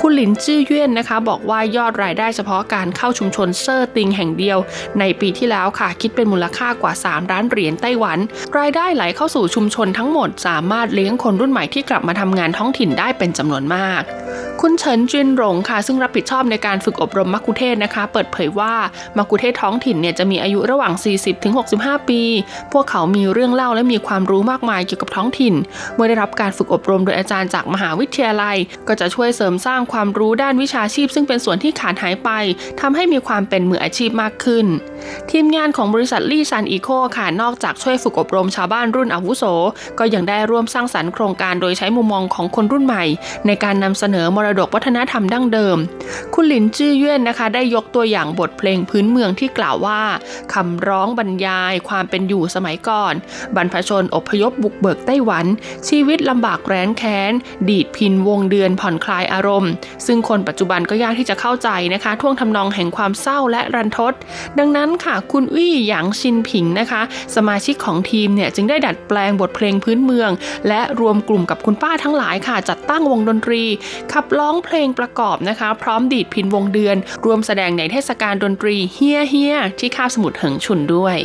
[0.00, 4.58] คุณหลินจื้อเย่นนะคะ บอกว่ายอดรายได้เฉพาะการเข้าชุมชนเซอร์ติงแห่งเดียว
[5.00, 8.18] ในปีที่แล้วค่ะ คิดเป็นมูลค่ากว่า 3 ล้านเหรียญไต้หวัน
[8.58, 14.02] รายได้ไหลเข้าสู่ชุมชนทั้งหมด สามารถเลี้ยงคนรุ่นใหม่ที่กลับมาทำงานท้องถิ่นได้เป็นจำนวนมาก
[14.60, 18.74] คุณเฉินจินหลงค่ะ ซึ่งรับผิดชอบในการฝึกอบรมมักคุเทศนะคะ เปิดเผยว่า
[19.16, 20.92] มักคุเทศท้องถิ่นเนี่ยจะมีอายุระหว่าง
[21.50, 22.22] 40-65 ปี
[22.72, 25.54] พวกเขามีเรื่องเล่าและมีความรู้มากมายเกี่ยวกับท้องถิ่น
[25.94, 28.56] เมื่อได้รับการฝึกอบรมโดยอาจารย์จากมหาวิทยาลัย
[28.88, 32.30] ก็จะช่วยเสริมสร้างความรู้ด้านวิชาชีพซึ่งเป็นส่วนที่ขาดหายไป
[32.80, 34.66] ทำให้มีความเป็นมืออาชีพมากขึ้น
[35.30, 39.44] ทีมงานของบริษัทลี่ซันอีโคค่ะ นอกจากช่วยฝึกอบรมชาวบ้านรุ่นอาวุโส
[39.98, 43.04] ก็ยังได้ร่วมสร้างสรรค์โครงการโดยใช้มุมมองของคนรุ่นใหม่
[43.46, 45.76] ในการนำเสนอมรดกวัฒนธรรมดั้งเดิม
[46.34, 50.00] คุณหลินจื้อเย่นนะคะ ได้ยกตัวอย่างบทเพลงพื้นเมืองที่กล่าวว่า
[50.54, 53.14] คำร้องบรรยายความเป็นอยู่สมัยก่อน
[53.56, 55.46] บรรพชนอพยพบุกเบิกไต้หวัน
[55.88, 57.32] ชีวิตลำบากแร้นแค้น
[57.68, 59.70] ดีดพินวงเดือนผ่อนคลายอารมณ์
[60.06, 64.12] ซึ่งคนปัจจุบันก็ยากที่จะเข้าใจนะคะ ท่วงทำนองแห่งความเศร้าและรันทด
[64.58, 67.02] ดังนั้นค่ะ คุณวี่หยางชินผิงนะคะ
[67.36, 70.30] สมาชิกของทีมเนี่ยจึงได้ดัดแปลงบทเพลงพื้นเมือง
[70.68, 73.62] และรวมกลุ่มกับคุณป้าทั้งหลายค่ะ จัดตั้งวงดนตรี
[74.12, 81.16] ขับร้องเพลงประกอบนะคะ พร้อมดีดพินวงเดือน รวมแสดงในเทศกาลดนตรีเฮียเฮียที่คาบสมุทรเหิงชุนด้วย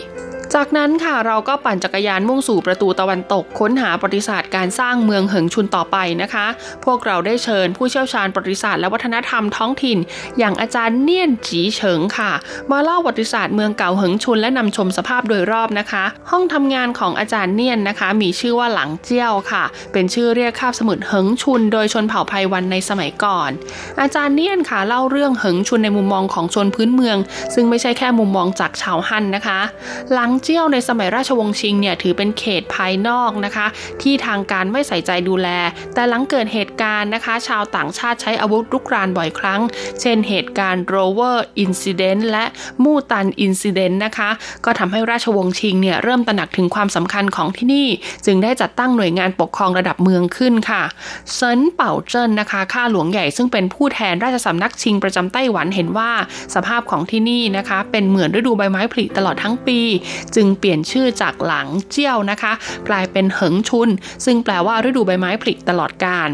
[0.58, 6.46] จากนั้นค่ะเราก็ปั่นจักรยานมุ่งสู่ประตูตะวันตก ค้นหาประวัติศาสตร์การสร้างเมืองเหิงชุนต่อไปนะคะ
[6.86, 9.98] พวกเราได้เชิญผู้เชี่ยวชาญประวัติศาสตร์และวัฒนธรรมท้องถิ่น
[10.40, 12.32] อย่างอาจารย์เนียนจีเฉิงค่ะ
[12.72, 23.50] มาเล่าประวัติศาสตร์เมืองเก่าเหิงชุนและนำชมสภาพโดยรอบนะคะ ห้องทำงานของอาจารย์เนียนนะคะ มีชื่อว่าหลังเจี้ยวค่ะ เป็นชื่อเรียกคาบสมุทรเหิงชุน โดยชนเผ่าไพวันในสมัยก่อน
[24.02, 27.18] อาจารย์เนียนค่ะเล่าเรื่องเหิงชุนในมุมมองของชนพื้นเมือง
[27.54, 29.60] ซึ่งไม่ใช่แค่มุมมองจากชาวฮั่นนะคะ
[30.14, 33.68] หลังเจี้ยวในสมัยราชวงศ์ชิงเนี่ยถือเป็นเขตภายนอกนะคะ
[34.02, 35.48] ที่ทางการไม่ใส่ใจดูแล
[35.94, 39.62] แต่หลังเกิดเหตุการณ์นะคะ ชาวต่างชาติใช้อาวุธรุกรานบ่อยครั้ง
[40.02, 42.46] เช่นเหตุการณ์ Rover Incident และ
[42.84, 44.30] มู่ตัน Incident นะคะ
[44.66, 47.88] ก็ทำให้ราชวงศ์ชิงเนี่ยเริ่มตระหนักถึงความสำคัญของที่นี่
[48.26, 50.84] จึงได้จัดตั้งหน่วยงานปกครองระดับเมืองขึ้นค่ะ
[51.34, 56.12] เซินเป่าเจิ้นนะคะข้าหลวงใหญ่ซึ่งเป็นผู้แทนราชสำนักชิงประจำไต้หวันเห็นว่า
[56.56, 59.80] สภาพของที่นี่นะคะ เป็นเหมือนฤดูใบไม้ผลิตลอดทั้งปี
[60.36, 62.54] จึงเปลี่ยนชื่อจากหลังเจี้ยวนะคะ
[62.90, 63.90] กลายเป็นเหิงชุน
[64.26, 66.30] ซึ่งแปลว่าฤดูใบไม้ผลิตลอดกาล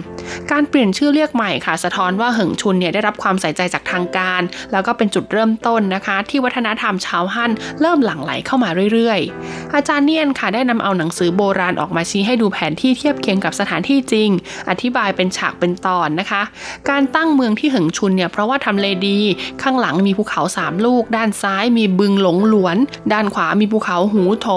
[0.52, 4.42] การเปลี่ยนชื่อเรียกใหม่ค่ะ สะท้อนว่าเหิงชุนเนี่ยได้รับความใส่ใจจากทางการ
[4.72, 14.30] แล้วก็เป็นจุดเริ่มต้นนะคะ ที่วัฒนธรรมชาวฮั่นเริ่มหลั่งไหลเข้ามาเรื่อยๆ อาจารย์เนียนค่ะได้นำเอาหนังสือโบราณออกมาชี้ให้ดูแผนที่เทียบเคียงกับสถานที่จริง
[14.70, 16.42] อธิบายเป็นฉากเป็นตอนนะคะ
[16.90, 19.20] การตั้งเมืองที่เหิงชุนเนี่ยเพราะว่าทำเลดี
[19.62, 22.78] ข้างหลังมีภูเขาสามลูก ด้านซ้ายมีบึงหลงหลวน
[23.14, 24.48] ด้านขวามีภูเขาหูโถ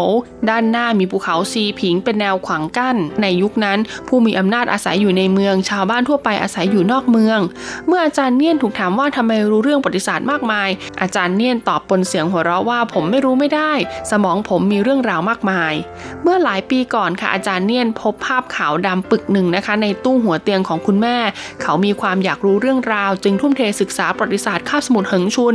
[0.49, 7.39] ด้านหน้ามีภูเขาซีผิงเป็นแนวขวางกั้น ในยุคนั้น ผู้มีอำนาจอาศัยอยู่ในเมือง ชาวบ้านทั่วไปอาศัยอยู่นอกเมือง
[7.87, 10.68] เมื่ออาจารย์เนียนถูกถามว่าทำไมรู้เรื่องประวัติศาสตร์มากมาย
[11.01, 13.73] อาจารย์เนียนตอบปนเสียงหัวเราะว่าผมไม่รู้ไม่ได้
[14.11, 15.73] สมองผมมีเรื่องราวมากมาย
[16.23, 21.16] เมื่อหลายปีก่อนค่ะอาจารย์เนียนพบภาพขาวดำปึกหนึ่งนะคะ ในตู้หัวเตียงของคุณแม่
[21.62, 25.55] เขามีความอยากรู้เรื่องราว จึงทุ่มเทศึกษาประวัติศาสตร์คาบสมุทรเหิงชุน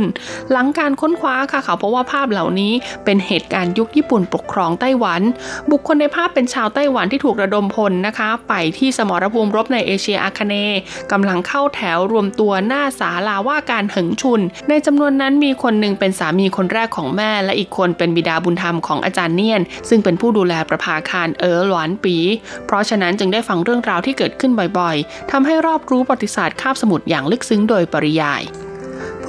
[0.50, 2.72] หลังการค้นคว้าค่ะเขาพบว่าภาพเหล่านี้
[3.04, 5.22] เป็นเหตุการณ์ยุคญี่ปุ่นปกครองไต้หวัน
[5.70, 10.80] บุคคลในภาพเป็นชาวไต้หวันที่ถูกระดมพลนะคะ ไปที่สมรภูมิรบในเอเชียอาคเนย์
[11.12, 22.16] กำลังเข้าแถวรวมตัวหน้าศาลาว่าการหึงชุน ในจำนวนนั้นมีคนหนึ่งเป็นสามีคนแรกของแม่ และอีกคนเป็นบิดาบุญธรรมของอาจารย์เนียน ซึ่งเป็นผู้ดูแลประภาคารเออหลวนปี
[22.66, 28.42] เพราะฉะนั้นจึงได้ฟังเรื่องราวที่เกิดขึ้นบ่อยๆทำให้รอบรู้ประวัติศาสตร์คาบสมุทรอย่างลึกซึ้งโดยปริยาย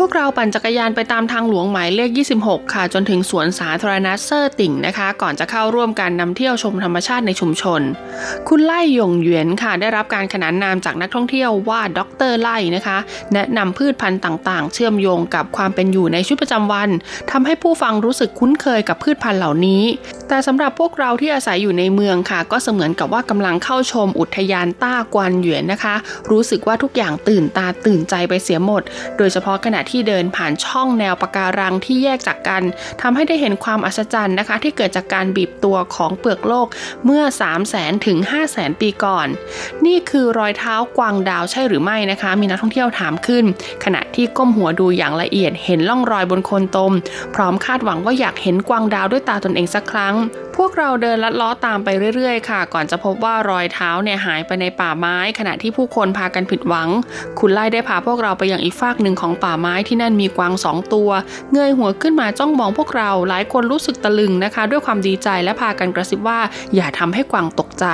[0.02, 2.10] พวกเราปั่นจักรยานไปตามทางหลวงหมายเลข
[2.42, 7.82] 26 ค่ะ จนถึงสวนสาธารณะเซ่อติ่งนะคะ ก่อนจะเข้าร่วมการนำเที่ยวชมธรรมชาติในชุมชน
[8.48, 12.98] คุณไล่ยงเหวียนค่ะ ได้รับการขนานนามจากนักท่องเที่ยวว่าด็อกเตอร์ไล่นะคะ
[13.34, 16.90] แนะนำพืชพันธุ์ต่างๆ เชื่อมโยงกับความเป็นอยู่ในชีวิตประจำวัน
[17.32, 19.84] ทำให้ผู้ฟังรู้สึกคุ้นเคยกับพืชพันธุ์เหล่านี้
[20.28, 25.96] แต่สำหรับพวกเราที่อาศัยอยู่ในเมืองค่ะ ก็เสมือนกับว่ากำลังเข้าชมอุทยานต้ากวนเหวียนนะคะ
[26.32, 28.82] รู้สึกว่าทุกอย่างตื่นตาตื่นใจไปเสียหมด
[29.18, 32.64] โดยเฉพาะขณะที่เดินผ่านช่องแนวปะการังที่แยกจากกัน
[33.02, 36.68] ทำให้ได้เห็นความอัศจรรย์นะคะ ที่เกิดจากการบีบตัวของเปลือกโลก
[37.06, 39.28] เมื่อ 3 0 0แสนถึง5 0 0แสนปีก่อน
[39.86, 43.46] นี่คือรอยเท้ากวางดาวใช่หรือไม่นะคะ มีนักท่องเที่ยวถามขึ้น
[43.84, 46.94] ขณะที่ก้มหัวดูอย่างละเอียดเห็นล่องรอยบนโคนตม
[47.36, 50.16] พร้อมคาดหวังว่าอยากเห็นกวางดาวด้วยตาตนเองสักครั้ง
[50.58, 56.90] พวกเราเดินลัดล้อตามไปเรื่อยๆ ค่ะ ก่อนจะพบว่ารอยเท้าเนี่ยหายไปในป่าไม้ ขณะที่ผู้คนพากันผิดหวัง
[57.40, 61.10] คุณไล่ได้พาพวกเราไปยังอีกฟากหนึ่งของป่าไม้ที่นั่นมีกวางสองตัว
[61.54, 66.40] เงยหัวขึ้นมาจ้องมองพวกเรา หลายคนรู้สึกตะลึงนะคะ ด้วยความดีใจและพากันกระซิบว่า
[66.76, 67.86] อย่าทำให้กวางตกใจ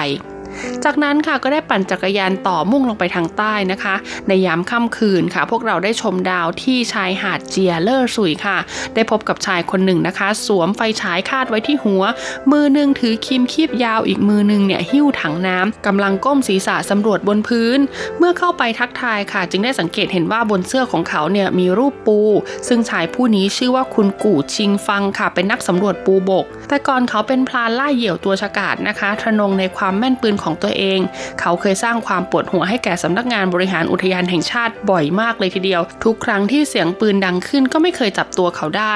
[0.84, 3.96] จากนั้นค่ะก็ได้ปั่นจักรยานต่อมุ่งลงไปทางใต้นะคะ
[4.28, 8.58] ในยามค่ำคืนค่ะ พวกเราได้ชมดาวที่ชายหาดเจียเลอร์สุยค่ะ
[8.96, 12.04] ได้พบกับชายคนหนึ่งนะคะ สวมไฟฉายคาดไว้ที่หัว
[12.52, 17.80] มือหนึ่งถือคีมคีบยาวอีกมือหนึ่งเนี่ยหิ้วถังน้ำกำลังก้มศีรษะสำรวจบนพื้น
[18.18, 22.20] เมื่อเข้าไปทักทายค่ะ จึงได้สังเกตเห็นว่าบนเสื้อของเขาเนี่ยมีรูปปู
[22.68, 31.00] ซึ่งชายผู้นี้ชื่อว่าคุณกู่ชิงฟังค่ะ เป็นนักสำรวจปูบก แต่ก่อนเขาเป็นพลานล่าเหยี่ยวตัวฉกาจนะคะทะนงในความแม่นปืนของตัวเอง
[31.42, 38.96] เขาเคยสร้างความปวดหัวให้แก่สำนักงานบริหารอุทยานแห่งชาติบ่อยมากเลยทีเดียว ทุกครั้งที่เสียงปืนดังขึ้นก็ไม่เคยจับตัวเขาได้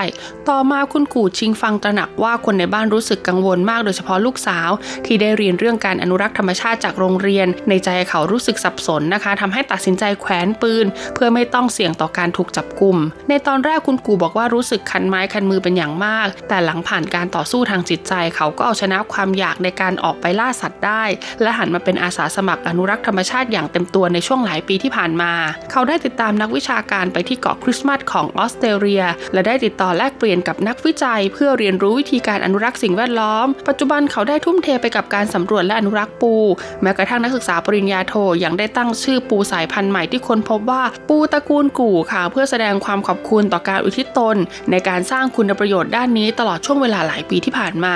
[0.49, 4.69] ต่อมาคุณกู่ชิงฟังตระหนักว่าคนในบ้านรู้สึกกังวลมากโดยเฉพาะลูกสาว
[5.05, 12.97] ที่ได้เรียนเรื่องการอนุรักษ์ธรรมชาติจากโรงเรียน ในใจเขารู้สึกสับสนนะคะทำให้ตัดสินใจแขวนปืน เพื่อไม่ต้องเสี่ยงต่อการถูกจับกุม
[13.29, 21.03] ในตอนแรกคุณกู่บอกว่ารู้สึกคันไม้คันมือเป็นอย่างมาก แต่หลังผ่านการต่อสู้ทางจิตใจ เขาก็เอาชนะความอยากในการออกไปล่าสัตว์ได้
[21.43, 25.31] และหันมาเป็นอาสาสมัครอนุรักษ์ธรรมชาติอย่างเต็มตัวในช่วงหลายปีที่ผ่านมา
[25.71, 36.33] เขาได้ติดตามนักวิชาการไปที่เกาะคริสต์มาสของออสเตรเลีย และได้ติดต่อแลกเปลี่ยนกับนักวิจัย เพื่อเรียนรู้วิธีการอนุรักษ์สิ่งแวดล้อม ปัจจุบันเขาได้ทุ่มเทไปกับการสำรวจและอนุรักษ์ปู
[36.81, 38.13] แม้กระทั่งนักศึกษาปริญญาโท
[38.43, 44.37] ยังได้ตั้งชื่อปูสายพันธุ์ใหม่ที่ค้นพบว่าปูตระกูลกู่ค่ะ เพื่อแสดงความขอบคุณต่อการอุทิศตน
[44.71, 47.89] ในการสร้างคุณประโยชน์ด้านนี้ตลอดช่วงเวลาหลายปีที่ผ่านม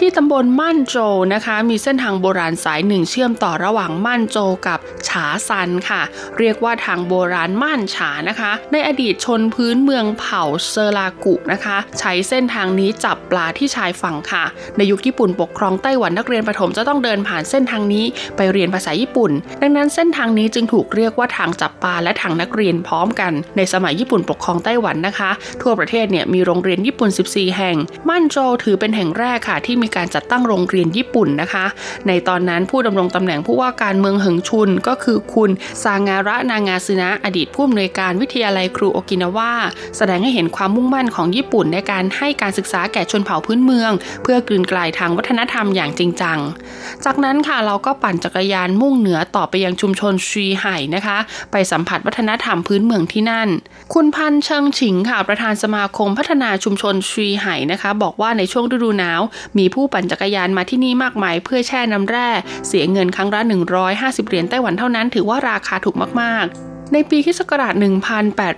[0.00, 0.96] ที่ตำบลม่านโจ
[1.34, 4.78] นะคะ มีเส้นทางโบราณสายหนึ่งเชื่อมต่อระหว่างม่านโจกับ
[5.08, 6.02] ฉาซันค่ะ
[6.38, 14.44] เรียกว่าทางโบราณม่านฉานะคะ ในอดีตชนพื้นเมืองเผ่าเซรากุนะคะ ใช้เส้นทางนี้จับปลาที่ชายฝั่งค่ะ
[14.76, 18.04] ในยุคญี่ปุ่นปกครองไต้หวันนักเรียนประถมจะต้องเดินผ่านเส้นทางนี้
[18.36, 19.30] ไปเรียนภาษาญี่ปุ่น
[19.62, 25.30] ดังนั้นเส้นทางนี้จึงถูกเรียกว่าทางจับปลาและทางนักเรียนพร้อมกัน ในสมัยญี่ปุ่นปกครองไต้หวันนะคะ
[25.62, 27.76] ทั่วประเทศเนี่ยมีโรงเรียนญี่ปุ่น 14 แห่ง
[28.08, 31.64] ม่านโจถือเป็นแห่งแรกค่ะที่มีการจัดตั้งโรงเรียนญี่ปุ่นนะคะ
[32.08, 35.50] ในตอนนั้นผู้ดำรงตำแหน่งผู้ว่าการเมืองเหิงชุนก็คือคุณ
[35.82, 39.52] ซางาระนางาซึนะอดีตผู้อำนวยการวิทยาลัยครูโอกินาวา
[39.96, 46.38] แสดงให้เห็นความมุ่งมั่นของญี่ปุ่นในการให้การศึกษาแก่ชนเผ่าพื้นเมือง เพื่อกลืนกลายทางวัฒนธรรมอย่างจริงจัง
[47.04, 51.18] จากนั้นค่ะเราก็ปั่นจักรยานมุ่งเหนือต่อไปยังชุมชนชีไห่นะคะ
[51.52, 53.48] ไปสัมผัสวัฒนธรรมพื้นเมืองที่นั่น
[53.94, 59.20] คุณพันเชิงฉิงค่ะประธานสมาคมพัฒนาชุมชนชีไห่นะคะ บอกว่าในช่วงฤดูหนาว
[59.58, 62.28] มีผู้ปั่นจักรยานมาที่นี่มากมายเพื่อแช่น้ำแร่
[62.66, 63.40] เสียเงินครั้งละ
[63.84, 67.40] 150 เหรียญไต้หวันเท่านั้น ถือว่าราคาถูกมากๆ ในปีคศ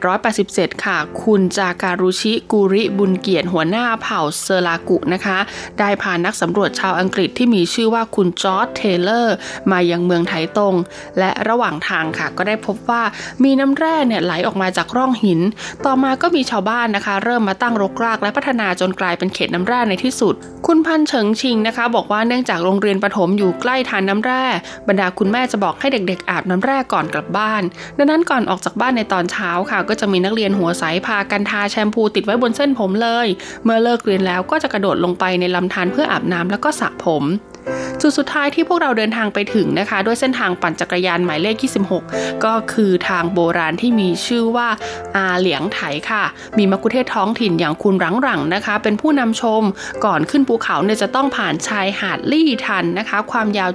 [0.02, 5.38] 1887 ค่ะ คุณจาการุชิกุริบุญเกียรติหัวหน้าเผ่าเซรากุนะคะ
[5.78, 9.36] ได้พานักสำรวจชาวอังกฤษที่มีชื่อว่าคุณจอร์จเทเลอร์
[9.70, 10.74] มายังเมืองไถตง
[11.18, 13.02] และระหว่างทางค่ะ ก็ได้พบว่า
[13.44, 15.40] มีน้ำแร่เนี่ยไหลออกมาจากร่องหิน
[15.84, 20.34] ต่อมาก็มีชาวบ้านนะคะ เริ่มมาตั้งรกรากและพัฒนาจนกลายเป็นเขตน้ำแร่ในที่สุด
[20.66, 24.44] คุณพันเฉิงชิงนะคะ บอกว่าเนื่องจากโรงเรียนประถมอยู่ใกล้ทานน้ำแร่
[24.88, 27.62] บรรดาคุณแม่จะบอกให้เด็ก ๆ อาบน้ำแร่ก่อนกลับบ้าน
[27.98, 33.26] ดังนั้นก่อนออกจากบ้านในตอนเช้าค่ะ ก็จะมีนักเรียนหัวใสพากันทาแชมพูติดไว้บนเส้นผมเลย
[33.64, 37.24] เมื่อเลิกเรียนแล้วก็จะกระโดดลงไปในลำธารเพื่ออาบน้ำแล้วก็สระผม
[38.00, 41.56] จุดสุดท้ายที่พวกเราเดินทางไปถึงนะคะ ด้วยเส้นทางปั่นจักรยานหมายเลข
[42.00, 44.68] 26 ก็คือทางโบราณที่มีชื่อว่า
[45.16, 46.24] อาเหลียงไถค่ะ
[46.58, 49.62] มีมัคคุเทศก์ท้องถิ่นอย่างคุณรังหลังนะคะ เป็นผู้นำชม
[50.04, 53.70] ก่อนขึ้นภูเขาเนี่ยจะต้องผ่านชายหาดลี่ทันนะคะ ความยาว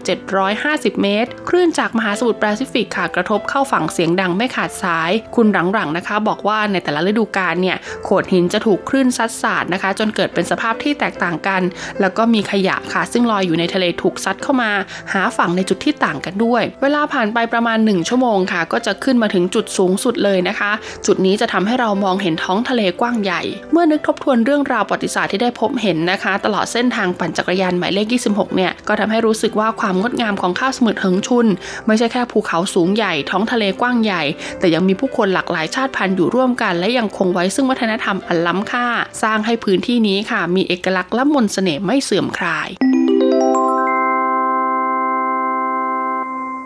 [0.50, 11.62] 750 เมตร คลื่นจากมหาสมุทรแปซิฟิกค่ะกระทบเข้าฝั่งเสียงดังไม่ขาดสาย คุณรังหลังนะคะ บอกว่าในแต่ละฤดูกาลเนี่ยโขดหินจะถูกคลื่นซัดสาดนะคะ จนเกิดเป็นสภาพที่แตกต่างกัน
[12.02, 14.72] แล้วก็มีขยะค่ะซึ่งลอยอยู่ในทะเลถูกซัดเข้ามา
[15.14, 20.72] หาฝั่งในจุดที่ต่างกันด้วย เวลาผ่านไปประมาณ 1 ชั่วโมงค่ะ ก็จะขึ้นมาถึงจุดสูงสุดเลยนะคะ
[21.06, 31.48] จุดนี้จะทำให้เรามองเห็นท้องทะเลกว้างใหญ่ เมื่อนึกทบทวนเรื่องราวประวัติศาสตร์ที่ได้พบเห็นนะคะ ตลอดเส้นทางปั่นจักรยานหมายเลข 26 เนี่ย ก็ทำให้รู้สึกว่าความงดงามของข้าวสมุทรเหิงชุน
[31.88, 34.24] ไม่ใช่แค่ภูเขาสูงใหญ่ ท้องทะเลกว้างใหญ่
[34.60, 38.86] แต่ยังมีผู้คนหลากหลายชาติพันธุ์อยู่ร่วมกัน และยังคงไว้ซึ่งวัฒนธรรมอันล้ำค่า
[39.24, 42.70] สร้างให้พื้นที่นี้ค่ะ มีเอกลักษณ์และมนต์เสน่ห์ไม่เสื่อมคลาย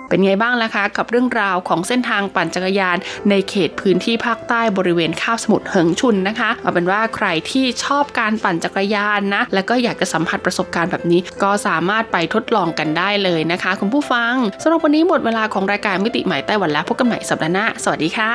[0.09, 2.97] เป็นไงบ้างล่ะคะ กับเรื่องราวของเส้นทางปั่นจักรยาน
[3.29, 18.31] ในเขตพื้นที่ภาคใต้บริเวณคาบสมุทรเหิงชุนนะคะเอาเป็นว่าใครที่ชอบการปั่นจักรยานนะ แล้วก็อยากจะสัมผัสประสบการณ์แบบนี้ ก็สามารถไปทดลองกันได้เลยนะคะ คุณผู้ฟังสำหรับวันนี้หมดเวลาของรายการมิติใหม่ไต้หวันแล้วพบกันใหม่สัปดาห์หน้าสวัสดีค่ะ